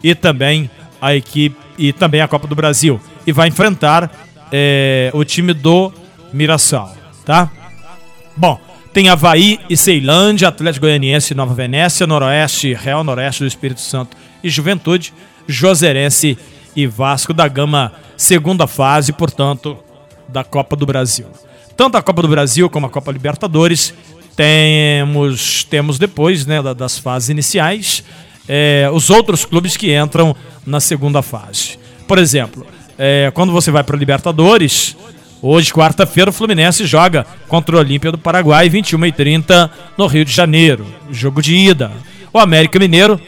e 0.04 0.14
também 0.14 0.70
a 1.02 1.16
equipe 1.16 1.56
e 1.78 1.92
também 1.92 2.22
a 2.22 2.28
Copa 2.28 2.48
do 2.48 2.56
Brasil 2.56 3.00
e 3.26 3.32
vai 3.32 3.48
enfrentar 3.48 4.12
é, 4.52 5.10
o 5.14 5.24
time 5.24 5.54
do 5.54 5.92
Mirassol, 6.32 6.92
tá? 7.26 7.50
Bom, 8.36 8.60
tem 8.94 9.10
Havaí 9.10 9.60
e 9.70 9.76
Ceilândia, 9.76 10.48
Atlético 10.48 10.86
Goianiense 10.86 11.34
e 11.34 11.36
Nova 11.36 11.54
Venécia, 11.54 12.06
Noroeste, 12.06 12.74
Real 12.74 13.04
Noroeste 13.04 13.44
do 13.44 13.48
Espírito 13.48 13.82
Santo 13.82 14.16
e 14.44 14.50
Juventude, 14.50 15.14
Joserense 15.48 16.38
e 16.76 16.86
Vasco 16.86 17.34
da 17.34 17.48
Gama, 17.48 17.94
segunda 18.16 18.68
fase, 18.68 19.12
portanto, 19.12 19.78
da 20.28 20.44
Copa 20.44 20.76
do 20.76 20.86
Brasil. 20.86 21.28
Tanto 21.76 21.98
a 21.98 22.04
Copa 22.04 22.22
do 22.22 22.28
Brasil 22.28 22.70
como 22.70 22.86
a 22.86 22.90
Copa 22.90 23.12
Libertadores 23.12 23.94
temos 24.36 25.64
temos 25.64 26.00
depois 26.00 26.46
né, 26.46 26.62
das 26.76 26.98
fases 26.98 27.30
iniciais 27.30 28.04
é, 28.48 28.90
os 28.92 29.10
outros 29.10 29.46
clubes 29.46 29.78
que 29.78 29.96
entram 29.96 30.36
na 30.66 30.80
segunda 30.80 31.22
fase. 31.22 31.78
Por 32.08 32.18
exemplo, 32.18 32.66
é, 32.98 33.32
quando 33.34 33.52
você 33.52 33.72
vai 33.72 33.84
para 33.84 33.98
Libertadores, 33.98 34.96
hoje, 35.42 35.74
quarta-feira, 35.74 36.30
o 36.30 36.34
Fluminense 36.34 36.86
joga 36.86 37.26
contra 37.48 37.76
o 37.76 37.80
Olímpia 37.80 38.12
do 38.12 38.18
Paraguai, 38.18 38.70
21 38.70 39.06
e 39.06 39.12
30 39.12 39.72
no 39.98 40.08
Rio 40.08 40.26
de 40.26 40.32
Janeiro, 40.32 40.86
jogo 41.12 41.42
de 41.42 41.56
ida. 41.56 41.92
O 42.32 42.40
América 42.40 42.80
Mineiro 42.80 43.20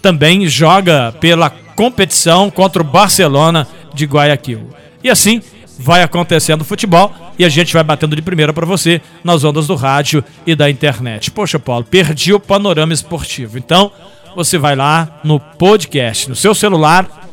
também 0.00 0.46
joga 0.48 1.12
pela 1.20 1.50
competição 1.50 2.50
contra 2.50 2.82
o 2.82 2.84
Barcelona 2.84 3.66
de 3.94 4.04
Guayaquil. 4.04 4.68
E 5.02 5.10
assim 5.10 5.40
vai 5.78 6.02
acontecendo 6.02 6.60
o 6.60 6.64
futebol 6.64 7.12
e 7.38 7.44
a 7.44 7.48
gente 7.48 7.72
vai 7.72 7.82
batendo 7.82 8.14
de 8.14 8.22
primeira 8.22 8.52
para 8.52 8.66
você 8.66 9.00
nas 9.22 9.44
ondas 9.44 9.66
do 9.66 9.74
rádio 9.74 10.22
e 10.46 10.54
da 10.54 10.70
internet. 10.70 11.30
Poxa, 11.30 11.58
Paulo, 11.58 11.84
perdi 11.84 12.32
o 12.32 12.40
panorama 12.40 12.92
esportivo. 12.92 13.58
Então, 13.58 13.90
você 14.34 14.58
vai 14.58 14.74
lá 14.74 15.20
no 15.22 15.38
podcast, 15.38 16.28
no 16.28 16.34
seu 16.34 16.54
celular, 16.54 17.28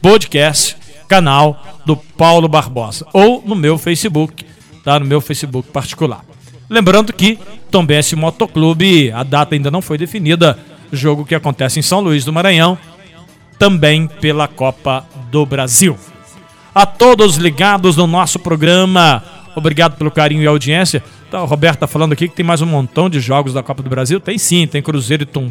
podcast, 0.00 0.76
canal 1.08 1.62
do 1.84 1.96
Paulo 1.96 2.48
Barbosa, 2.48 3.06
ou 3.12 3.42
no 3.44 3.54
meu 3.54 3.78
Facebook, 3.78 4.44
tá? 4.84 4.98
No 4.98 5.06
meu 5.06 5.20
Facebook 5.20 5.68
particular. 5.70 6.24
Lembrando 6.68 7.12
que 7.12 7.38
Tombense 7.70 8.16
Motoclube, 8.16 9.12
a 9.12 9.22
data 9.22 9.54
ainda 9.54 9.70
não 9.70 9.82
foi 9.82 9.98
definida, 9.98 10.58
jogo 10.92 11.24
que 11.24 11.34
acontece 11.34 11.78
em 11.78 11.82
São 11.82 12.00
Luís 12.00 12.24
do 12.24 12.32
Maranhão, 12.32 12.78
também 13.58 14.06
pela 14.06 14.48
Copa 14.48 15.04
do 15.30 15.44
Brasil. 15.46 15.96
A 16.74 16.84
todos 16.84 17.36
ligados 17.36 17.96
no 17.96 18.06
nosso 18.06 18.38
programa, 18.38 19.22
obrigado 19.54 19.96
pelo 19.96 20.10
carinho 20.10 20.42
e 20.42 20.46
audiência. 20.46 21.02
Então, 21.36 21.44
o 21.44 21.48
Roberto 21.48 21.80
tá 21.80 21.86
falando 21.86 22.14
aqui 22.14 22.28
que 22.28 22.34
tem 22.34 22.46
mais 22.46 22.62
um 22.62 22.66
montão 22.66 23.10
de 23.10 23.20
jogos 23.20 23.52
da 23.52 23.62
Copa 23.62 23.82
do 23.82 23.90
Brasil. 23.90 24.18
Tem 24.18 24.38
sim, 24.38 24.66
tem 24.66 24.80
Cruzeiro 24.80 25.24
e 25.24 25.26
Tum 25.26 25.50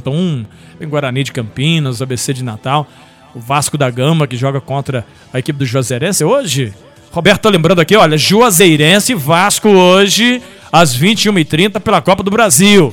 tem 0.80 0.90
Guarani 0.90 1.24
de 1.24 1.32
Campinas, 1.32 2.02
ABC 2.02 2.34
de 2.34 2.44
Natal, 2.44 2.88
o 3.36 3.40
Vasco 3.40 3.78
da 3.78 3.88
Gama 3.92 4.26
que 4.26 4.36
joga 4.36 4.60
contra 4.60 5.06
a 5.32 5.38
equipe 5.38 5.60
do 5.60 5.64
Juazeirense 5.64 6.24
hoje. 6.24 6.74
Roberto 7.12 7.44
tá 7.44 7.50
lembrando 7.50 7.82
aqui, 7.82 7.96
olha, 7.96 8.18
Juazeirense 8.18 9.12
e 9.12 9.16
Vasco 9.16 9.70
hoje 9.70 10.42
às 10.72 10.98
21h30 10.98 11.80
pela 11.80 12.02
Copa 12.02 12.24
do 12.24 12.32
Brasil. 12.32 12.92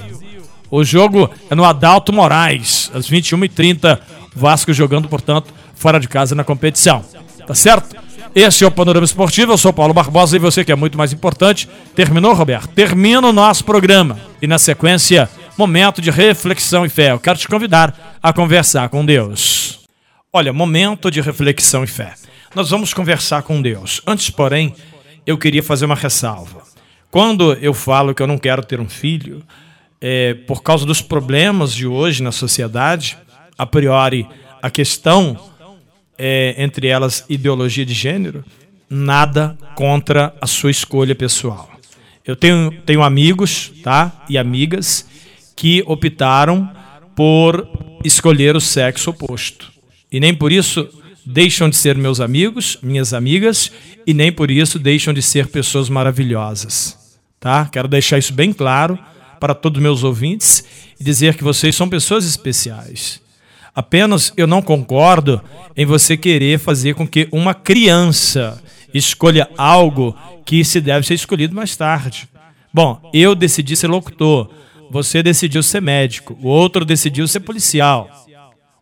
O 0.70 0.85
jogo 0.85 1.31
é 1.48 1.55
no 1.55 1.64
Adalto 1.64 2.12
Moraes, 2.12 2.90
às 2.92 3.09
21h30. 3.09 4.00
Vasco 4.37 4.70
jogando, 4.70 5.09
portanto, 5.09 5.50
fora 5.74 5.98
de 5.98 6.09
casa 6.09 6.35
na 6.35 6.44
competição. 6.44 7.02
Tá 7.46 7.55
certo? 7.55 8.01
Esse 8.34 8.64
é 8.64 8.66
o 8.66 8.70
Panorama 8.70 9.04
Esportivo. 9.04 9.52
Eu 9.52 9.58
sou 9.58 9.74
Paulo 9.74 9.92
Barbosa 9.92 10.36
e 10.36 10.38
você 10.38 10.64
que 10.64 10.72
é 10.72 10.74
muito 10.74 10.96
mais 10.96 11.12
importante. 11.12 11.68
Terminou, 11.94 12.32
Roberto? 12.32 12.68
Termina 12.68 13.28
o 13.28 13.32
nosso 13.32 13.62
programa. 13.62 14.18
E 14.40 14.46
na 14.46 14.58
sequência, 14.58 15.28
momento 15.58 16.00
de 16.00 16.10
reflexão 16.10 16.86
e 16.86 16.88
fé. 16.88 17.10
Eu 17.10 17.20
quero 17.20 17.38
te 17.38 17.46
convidar 17.46 18.18
a 18.22 18.32
conversar 18.32 18.88
com 18.88 19.04
Deus. 19.04 19.80
Olha, 20.32 20.50
momento 20.50 21.10
de 21.10 21.20
reflexão 21.20 21.84
e 21.84 21.86
fé. 21.86 22.14
Nós 22.54 22.70
vamos 22.70 22.94
conversar 22.94 23.42
com 23.42 23.60
Deus. 23.60 24.00
Antes, 24.06 24.30
porém, 24.30 24.74
eu 25.26 25.36
queria 25.36 25.62
fazer 25.62 25.84
uma 25.84 25.94
ressalva. 25.94 26.62
Quando 27.10 27.52
eu 27.60 27.74
falo 27.74 28.14
que 28.14 28.22
eu 28.22 28.26
não 28.26 28.38
quero 28.38 28.64
ter 28.64 28.80
um 28.80 28.88
filho, 28.88 29.42
é, 30.00 30.32
por 30.32 30.62
causa 30.62 30.86
dos 30.86 31.02
problemas 31.02 31.74
de 31.74 31.86
hoje 31.86 32.22
na 32.22 32.32
sociedade, 32.32 33.18
a 33.58 33.66
priori, 33.66 34.26
a 34.62 34.70
questão 34.70 35.51
é, 36.24 36.54
entre 36.56 36.87
elas 36.87 37.24
ideologia 37.28 37.85
de 37.85 37.92
gênero, 37.92 38.44
nada 38.88 39.58
contra 39.74 40.32
a 40.40 40.46
sua 40.46 40.70
escolha 40.70 41.16
pessoal. 41.16 41.68
Eu 42.24 42.37
tenho, 42.37 42.70
tenho 42.87 43.02
amigos 43.02 43.72
tá, 43.82 44.24
e 44.28 44.38
amigas 44.38 45.04
que 45.56 45.82
optaram 45.85 46.70
por 47.16 47.68
escolher 48.04 48.54
o 48.54 48.61
sexo 48.61 49.11
oposto. 49.11 49.72
E 50.12 50.20
nem 50.20 50.32
por 50.32 50.52
isso 50.52 50.88
deixam 51.26 51.68
de 51.68 51.74
ser 51.74 51.96
meus 51.96 52.20
amigos, 52.20 52.78
minhas 52.80 53.12
amigas, 53.12 53.72
e 54.06 54.14
nem 54.14 54.30
por 54.30 54.48
isso 54.48 54.78
deixam 54.78 55.12
de 55.12 55.22
ser 55.22 55.48
pessoas 55.48 55.88
maravilhosas. 55.88 56.96
Tá? 57.40 57.66
Quero 57.66 57.88
deixar 57.88 58.18
isso 58.18 58.32
bem 58.32 58.52
claro 58.52 58.96
para 59.40 59.54
todos 59.54 59.78
os 59.78 59.82
meus 59.82 60.04
ouvintes 60.04 60.62
e 61.00 61.02
dizer 61.02 61.35
que 61.35 61.42
vocês 61.42 61.74
são 61.74 61.88
pessoas 61.88 62.24
especiais. 62.24 63.21
Apenas 63.74 64.32
eu 64.37 64.46
não 64.46 64.61
concordo 64.61 65.40
em 65.76 65.87
você 65.87 66.16
querer 66.16 66.58
fazer 66.58 66.94
com 66.94 67.06
que 67.06 67.26
uma 67.32 67.54
criança 67.54 68.62
escolha 68.92 69.48
algo 69.56 70.14
que 70.44 70.62
se 70.64 70.80
deve 70.80 71.06
ser 71.06 71.14
escolhido 71.14 71.54
mais 71.54 71.74
tarde. 71.74 72.28
Bom, 72.72 73.11
eu 73.14 73.35
decidi 73.35 73.74
ser 73.74 73.87
locutor, 73.87 74.50
você 74.90 75.22
decidiu 75.22 75.62
ser 75.62 75.80
médico, 75.80 76.38
o 76.42 76.48
outro 76.48 76.85
decidiu 76.85 77.26
ser 77.26 77.40
policial, 77.40 78.11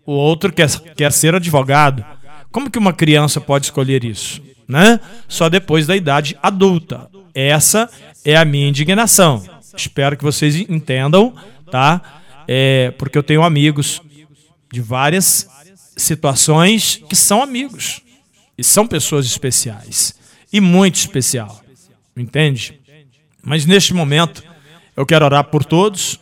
o 0.05 0.13
outro 0.13 0.53
quer, 0.53 0.69
quer 0.97 1.13
ser 1.13 1.35
advogado. 1.37 2.05
Como 2.51 2.71
que 2.71 2.79
uma 2.79 2.93
criança 2.93 3.41
pode 3.41 3.67
escolher 3.67 4.05
isso? 4.05 4.43
Né? 4.67 4.99
Só 5.29 5.49
depois 5.49 5.87
da 5.87 5.97
idade 5.97 6.37
adulta. 6.43 7.09
Essa 7.33 7.89
é 8.25 8.37
a 8.37 8.45
minha 8.45 8.69
indignação. 8.69 9.43
Espero 9.77 10.17
que 10.17 10.25
vocês 10.25 10.57
entendam, 10.57 11.33
tá? 11.71 12.01
É, 12.49 12.93
porque 12.99 13.17
eu 13.17 13.23
tenho 13.23 13.45
amigos 13.45 14.03
de 14.73 14.81
várias 14.81 15.49
situações 15.97 17.03
que 17.09 17.17
são 17.17 17.43
amigos 17.43 18.01
e 18.57 18.65
são 18.65 18.87
pessoas 18.87 19.27
especiais 19.27 20.15
e 20.53 20.61
muito 20.61 20.97
especial, 20.97 21.63
entende? 22.17 22.79
Mas 23.43 23.67
neste 23.67 23.95
momento 23.95 24.43
eu 24.97 25.07
quero 25.07 25.25
orar 25.25 25.45
por 25.45 25.65
todos 25.65 26.21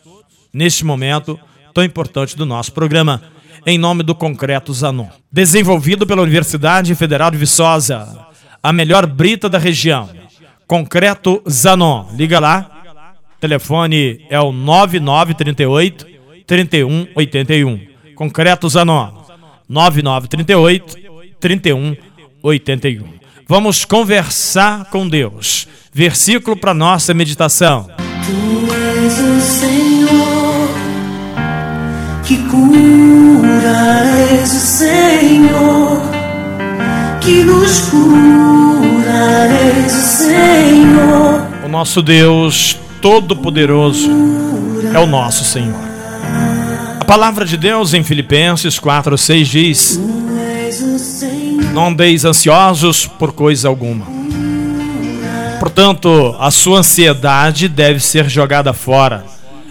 neste 0.53 0.85
momento 0.85 1.39
tão 1.73 1.83
importante 1.83 2.35
do 2.35 2.45
nosso 2.45 2.71
programa 2.73 3.21
em 3.65 3.77
nome 3.77 4.03
do 4.03 4.15
Concreto 4.15 4.73
Zanon, 4.73 5.07
desenvolvido 5.31 6.07
pela 6.07 6.21
Universidade 6.21 6.95
Federal 6.95 7.29
de 7.29 7.37
Viçosa, 7.37 8.27
a 8.63 8.73
melhor 8.73 9.05
brita 9.05 9.49
da 9.49 9.57
região. 9.57 10.09
Concreto 10.65 11.41
Zanon, 11.49 12.07
liga 12.13 12.39
lá. 12.39 12.77
Telefone 13.39 14.25
é 14.29 14.39
o 14.39 14.51
9938 14.51 16.05
3181. 16.45 17.88
Concreto 18.19 18.67
Zanon, 18.67 19.13
9938 19.69 20.97
3181. 21.39 23.13
Vamos 23.47 23.85
conversar 23.85 24.89
com 24.89 25.07
Deus. 25.07 25.69
Versículo 25.93 26.57
para 26.57 26.73
nossa 26.73 27.13
meditação. 27.13 27.87
Tu 28.25 28.73
és 28.73 29.19
o 29.19 29.39
Senhor 29.39 30.67
que 32.25 32.37
cura, 32.49 34.03
és 34.33 34.51
o 34.51 34.59
Senhor 34.67 36.01
que 37.21 37.41
nos 37.45 37.79
cura, 37.87 39.47
és 39.77 39.93
o 39.93 40.01
Senhor. 40.01 41.47
O 41.63 41.69
nosso 41.69 42.01
Deus 42.01 42.77
Todo-Poderoso 43.01 44.11
é 44.93 44.99
o 44.99 45.05
nosso 45.05 45.45
Senhor 45.45 45.88
palavra 47.09 47.43
de 47.43 47.57
Deus 47.57 47.95
em 47.95 48.03
Filipenses 48.03 48.77
4, 48.77 49.17
6 49.17 49.47
diz: 49.47 49.99
Não 51.73 51.87
andeis 51.87 52.23
ansiosos 52.23 53.07
por 53.07 53.33
coisa 53.33 53.67
alguma. 53.67 54.05
Portanto, 55.59 56.35
a 56.39 56.51
sua 56.51 56.79
ansiedade 56.79 57.67
deve 57.67 57.99
ser 57.99 58.29
jogada 58.29 58.73
fora. 58.73 59.25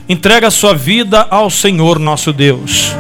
Entrega 0.09 0.49
a 0.49 0.51
sua 0.51 0.75
vida 0.75 1.29
ao 1.31 1.49
Senhor 1.49 2.01
nosso 2.01 2.33
Deus, 2.33 2.93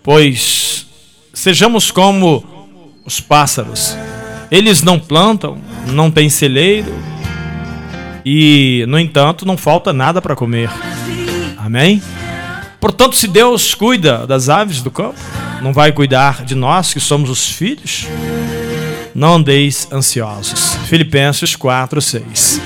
pois 0.00 0.86
sejamos 1.34 1.90
como 1.90 2.44
os 3.04 3.18
pássaros. 3.18 3.96
Eles 4.48 4.80
não 4.84 4.96
plantam, 4.96 5.58
não 5.88 6.08
têm 6.08 6.28
celeiro 6.28 6.94
e, 8.24 8.84
no 8.86 8.96
entanto, 8.96 9.44
não 9.44 9.56
falta 9.56 9.92
nada 9.92 10.22
para 10.22 10.36
comer. 10.36 10.70
Amém? 11.58 12.00
Portanto, 12.82 13.14
se 13.14 13.28
Deus 13.28 13.76
cuida 13.76 14.26
das 14.26 14.48
aves 14.48 14.82
do 14.82 14.90
campo, 14.90 15.14
não 15.62 15.72
vai 15.72 15.92
cuidar 15.92 16.44
de 16.44 16.56
nós 16.56 16.92
que 16.92 16.98
somos 16.98 17.30
os 17.30 17.48
filhos? 17.48 18.08
Não 19.14 19.36
andeis 19.36 19.86
ansiosos. 19.92 20.74
Filipenses 20.88 21.54
4, 21.54 22.02
6. 22.02 22.60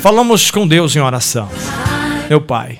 Falamos 0.00 0.50
com 0.50 0.66
Deus 0.66 0.96
em 0.96 1.00
oração. 1.00 1.50
Meu 2.30 2.40
Pai, 2.40 2.78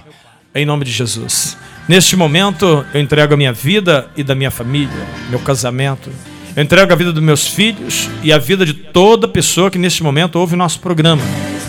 em 0.55 0.65
nome 0.65 0.87
de 0.87 0.93
Jesus. 0.93 1.59
Neste 1.87 2.17
momento, 2.17 2.87
eu 2.95 2.99
entrego 3.03 3.35
a 3.35 3.37
minha 3.37 3.53
vida 3.53 4.09
e 4.17 4.23
da 4.23 4.35
minha 4.35 4.51
família, 4.51 5.07
meu 5.29 5.41
casamento. 5.41 6.11
Eu 6.57 6.63
entrego 6.63 6.91
a 6.91 6.97
vida 6.97 7.13
dos 7.13 7.23
meus 7.23 7.47
filhos 7.47 8.09
e 8.23 8.33
a 8.33 8.39
vida 8.39 8.65
de 8.65 8.73
toda 8.73 9.29
pessoa 9.29 9.71
que 9.71 9.77
neste 9.77 10.03
momento 10.03 10.37
ouve 10.37 10.55
o 10.55 10.57
nosso 10.57 10.81
programa 10.81 11.23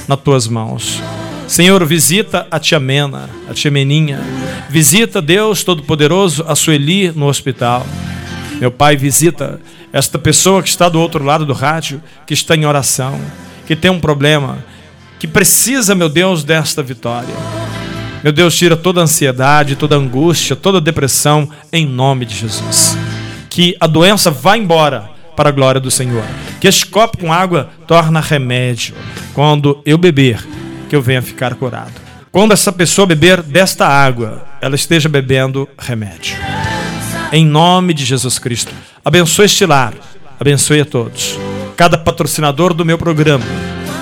nas 0.07 0.19
tuas 0.21 0.47
mãos. 0.47 1.01
Senhor, 1.47 1.83
visita 1.85 2.45
a 2.51 2.59
tia 2.59 2.77
Mena, 2.77 3.29
a 3.49 3.53
tia 3.53 3.71
Meninha. 3.71 4.19
Visita, 4.69 5.21
Deus 5.21 5.63
Todo-Poderoso, 5.63 6.43
a 6.45 6.55
Sueli 6.55 7.09
no 7.15 7.27
hospital. 7.27 7.87
Meu 8.59 8.69
Pai, 8.69 8.97
visita 8.97 9.59
esta 9.93 10.19
pessoa 10.19 10.61
que 10.61 10.67
está 10.67 10.89
do 10.89 10.99
outro 10.99 11.23
lado 11.23 11.45
do 11.45 11.53
rádio, 11.53 12.03
que 12.25 12.33
está 12.33 12.53
em 12.53 12.65
oração, 12.65 13.19
que 13.65 13.77
tem 13.77 13.89
um 13.89 13.99
problema, 13.99 14.57
que 15.19 15.25
precisa, 15.25 15.95
meu 15.95 16.09
Deus, 16.09 16.43
desta 16.43 16.83
vitória. 16.83 17.33
Meu 18.21 18.33
Deus, 18.33 18.55
tira 18.57 18.75
toda 18.75 18.99
a 18.99 19.03
ansiedade, 19.03 19.77
toda 19.77 19.95
a 19.95 19.99
angústia, 19.99 20.53
toda 20.53 20.79
a 20.79 20.81
depressão, 20.81 21.49
em 21.71 21.85
nome 21.85 22.25
de 22.25 22.35
Jesus. 22.35 22.97
Que 23.49 23.75
a 23.79 23.87
doença 23.87 24.29
vá 24.29 24.57
embora 24.57 25.09
para 25.35 25.47
a 25.47 25.51
glória 25.51 25.79
do 25.79 25.89
Senhor. 25.89 26.25
Que 26.59 26.67
este 26.67 26.85
copo 26.87 27.17
com 27.17 27.31
água 27.31 27.69
torna 27.87 28.19
remédio. 28.19 28.95
Quando 29.33 29.81
eu 29.85 29.97
beber, 29.97 30.45
que 30.89 30.95
eu 30.95 31.01
venha 31.01 31.21
ficar 31.21 31.55
curado. 31.55 31.93
Quando 32.31 32.51
essa 32.51 32.71
pessoa 32.71 33.07
beber 33.07 33.41
desta 33.41 33.87
água, 33.87 34.45
ela 34.61 34.75
esteja 34.75 35.09
bebendo 35.09 35.67
remédio. 35.77 36.37
Em 37.31 37.45
nome 37.45 37.93
de 37.93 38.05
Jesus 38.05 38.37
Cristo. 38.37 38.71
Abençoe 39.03 39.45
este 39.45 39.65
lar. 39.65 39.93
Abençoe 40.39 40.81
a 40.81 40.85
todos. 40.85 41.37
cada 41.75 41.97
patrocinador 41.97 42.73
do 42.73 42.83
meu 42.83 42.97
programa, 42.97 43.45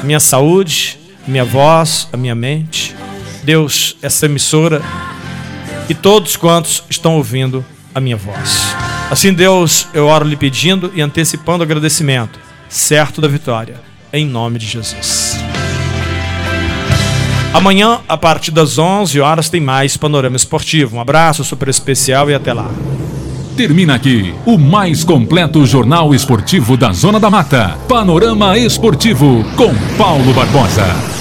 minha 0.02 0.20
saúde, 0.20 0.98
minha 1.28 1.44
voz, 1.44 2.08
a 2.14 2.18
minha 2.18 2.34
mente. 2.34 2.96
Deus, 3.44 3.98
essa 4.02 4.26
emissora 4.26 4.82
e 5.90 5.94
todos 5.94 6.36
quantos 6.38 6.84
estão 6.90 7.16
ouvindo 7.18 7.64
a 7.94 8.00
minha 8.00 8.16
voz. 8.16 8.62
Assim, 9.12 9.34
Deus, 9.34 9.88
eu 9.94 10.08
oro 10.08 10.26
lhe 10.26 10.36
pedindo 10.36 10.92
e 10.96 11.02
antecipando 11.02 11.64
agradecimento, 11.64 12.40
certo 12.68 13.22
da 13.22 13.28
vitória, 13.28 13.76
em 14.12 14.26
nome 14.26 14.58
de 14.58 14.66
Jesus. 14.66 15.38
Amanhã, 17.56 18.02
a 18.10 18.18
partir 18.18 18.52
das 18.52 18.78
11 18.78 19.22
horas, 19.22 19.48
tem 19.48 19.62
mais 19.62 19.96
Panorama 19.96 20.36
Esportivo. 20.36 20.98
Um 20.98 21.00
abraço 21.00 21.42
super 21.42 21.70
especial 21.70 22.30
e 22.30 22.34
até 22.34 22.52
lá. 22.52 22.70
Termina 23.56 23.96
aqui 23.96 24.36
o 24.46 24.58
mais 24.58 25.06
completo 25.06 25.66
jornal 25.66 26.14
esportivo 26.14 26.76
da 26.76 26.92
Zona 26.92 27.18
da 27.18 27.30
Mata. 27.30 27.78
Panorama 27.88 28.58
Esportivo 28.58 29.46
com 29.56 29.74
Paulo 29.98 30.34
Barbosa. 30.34 31.15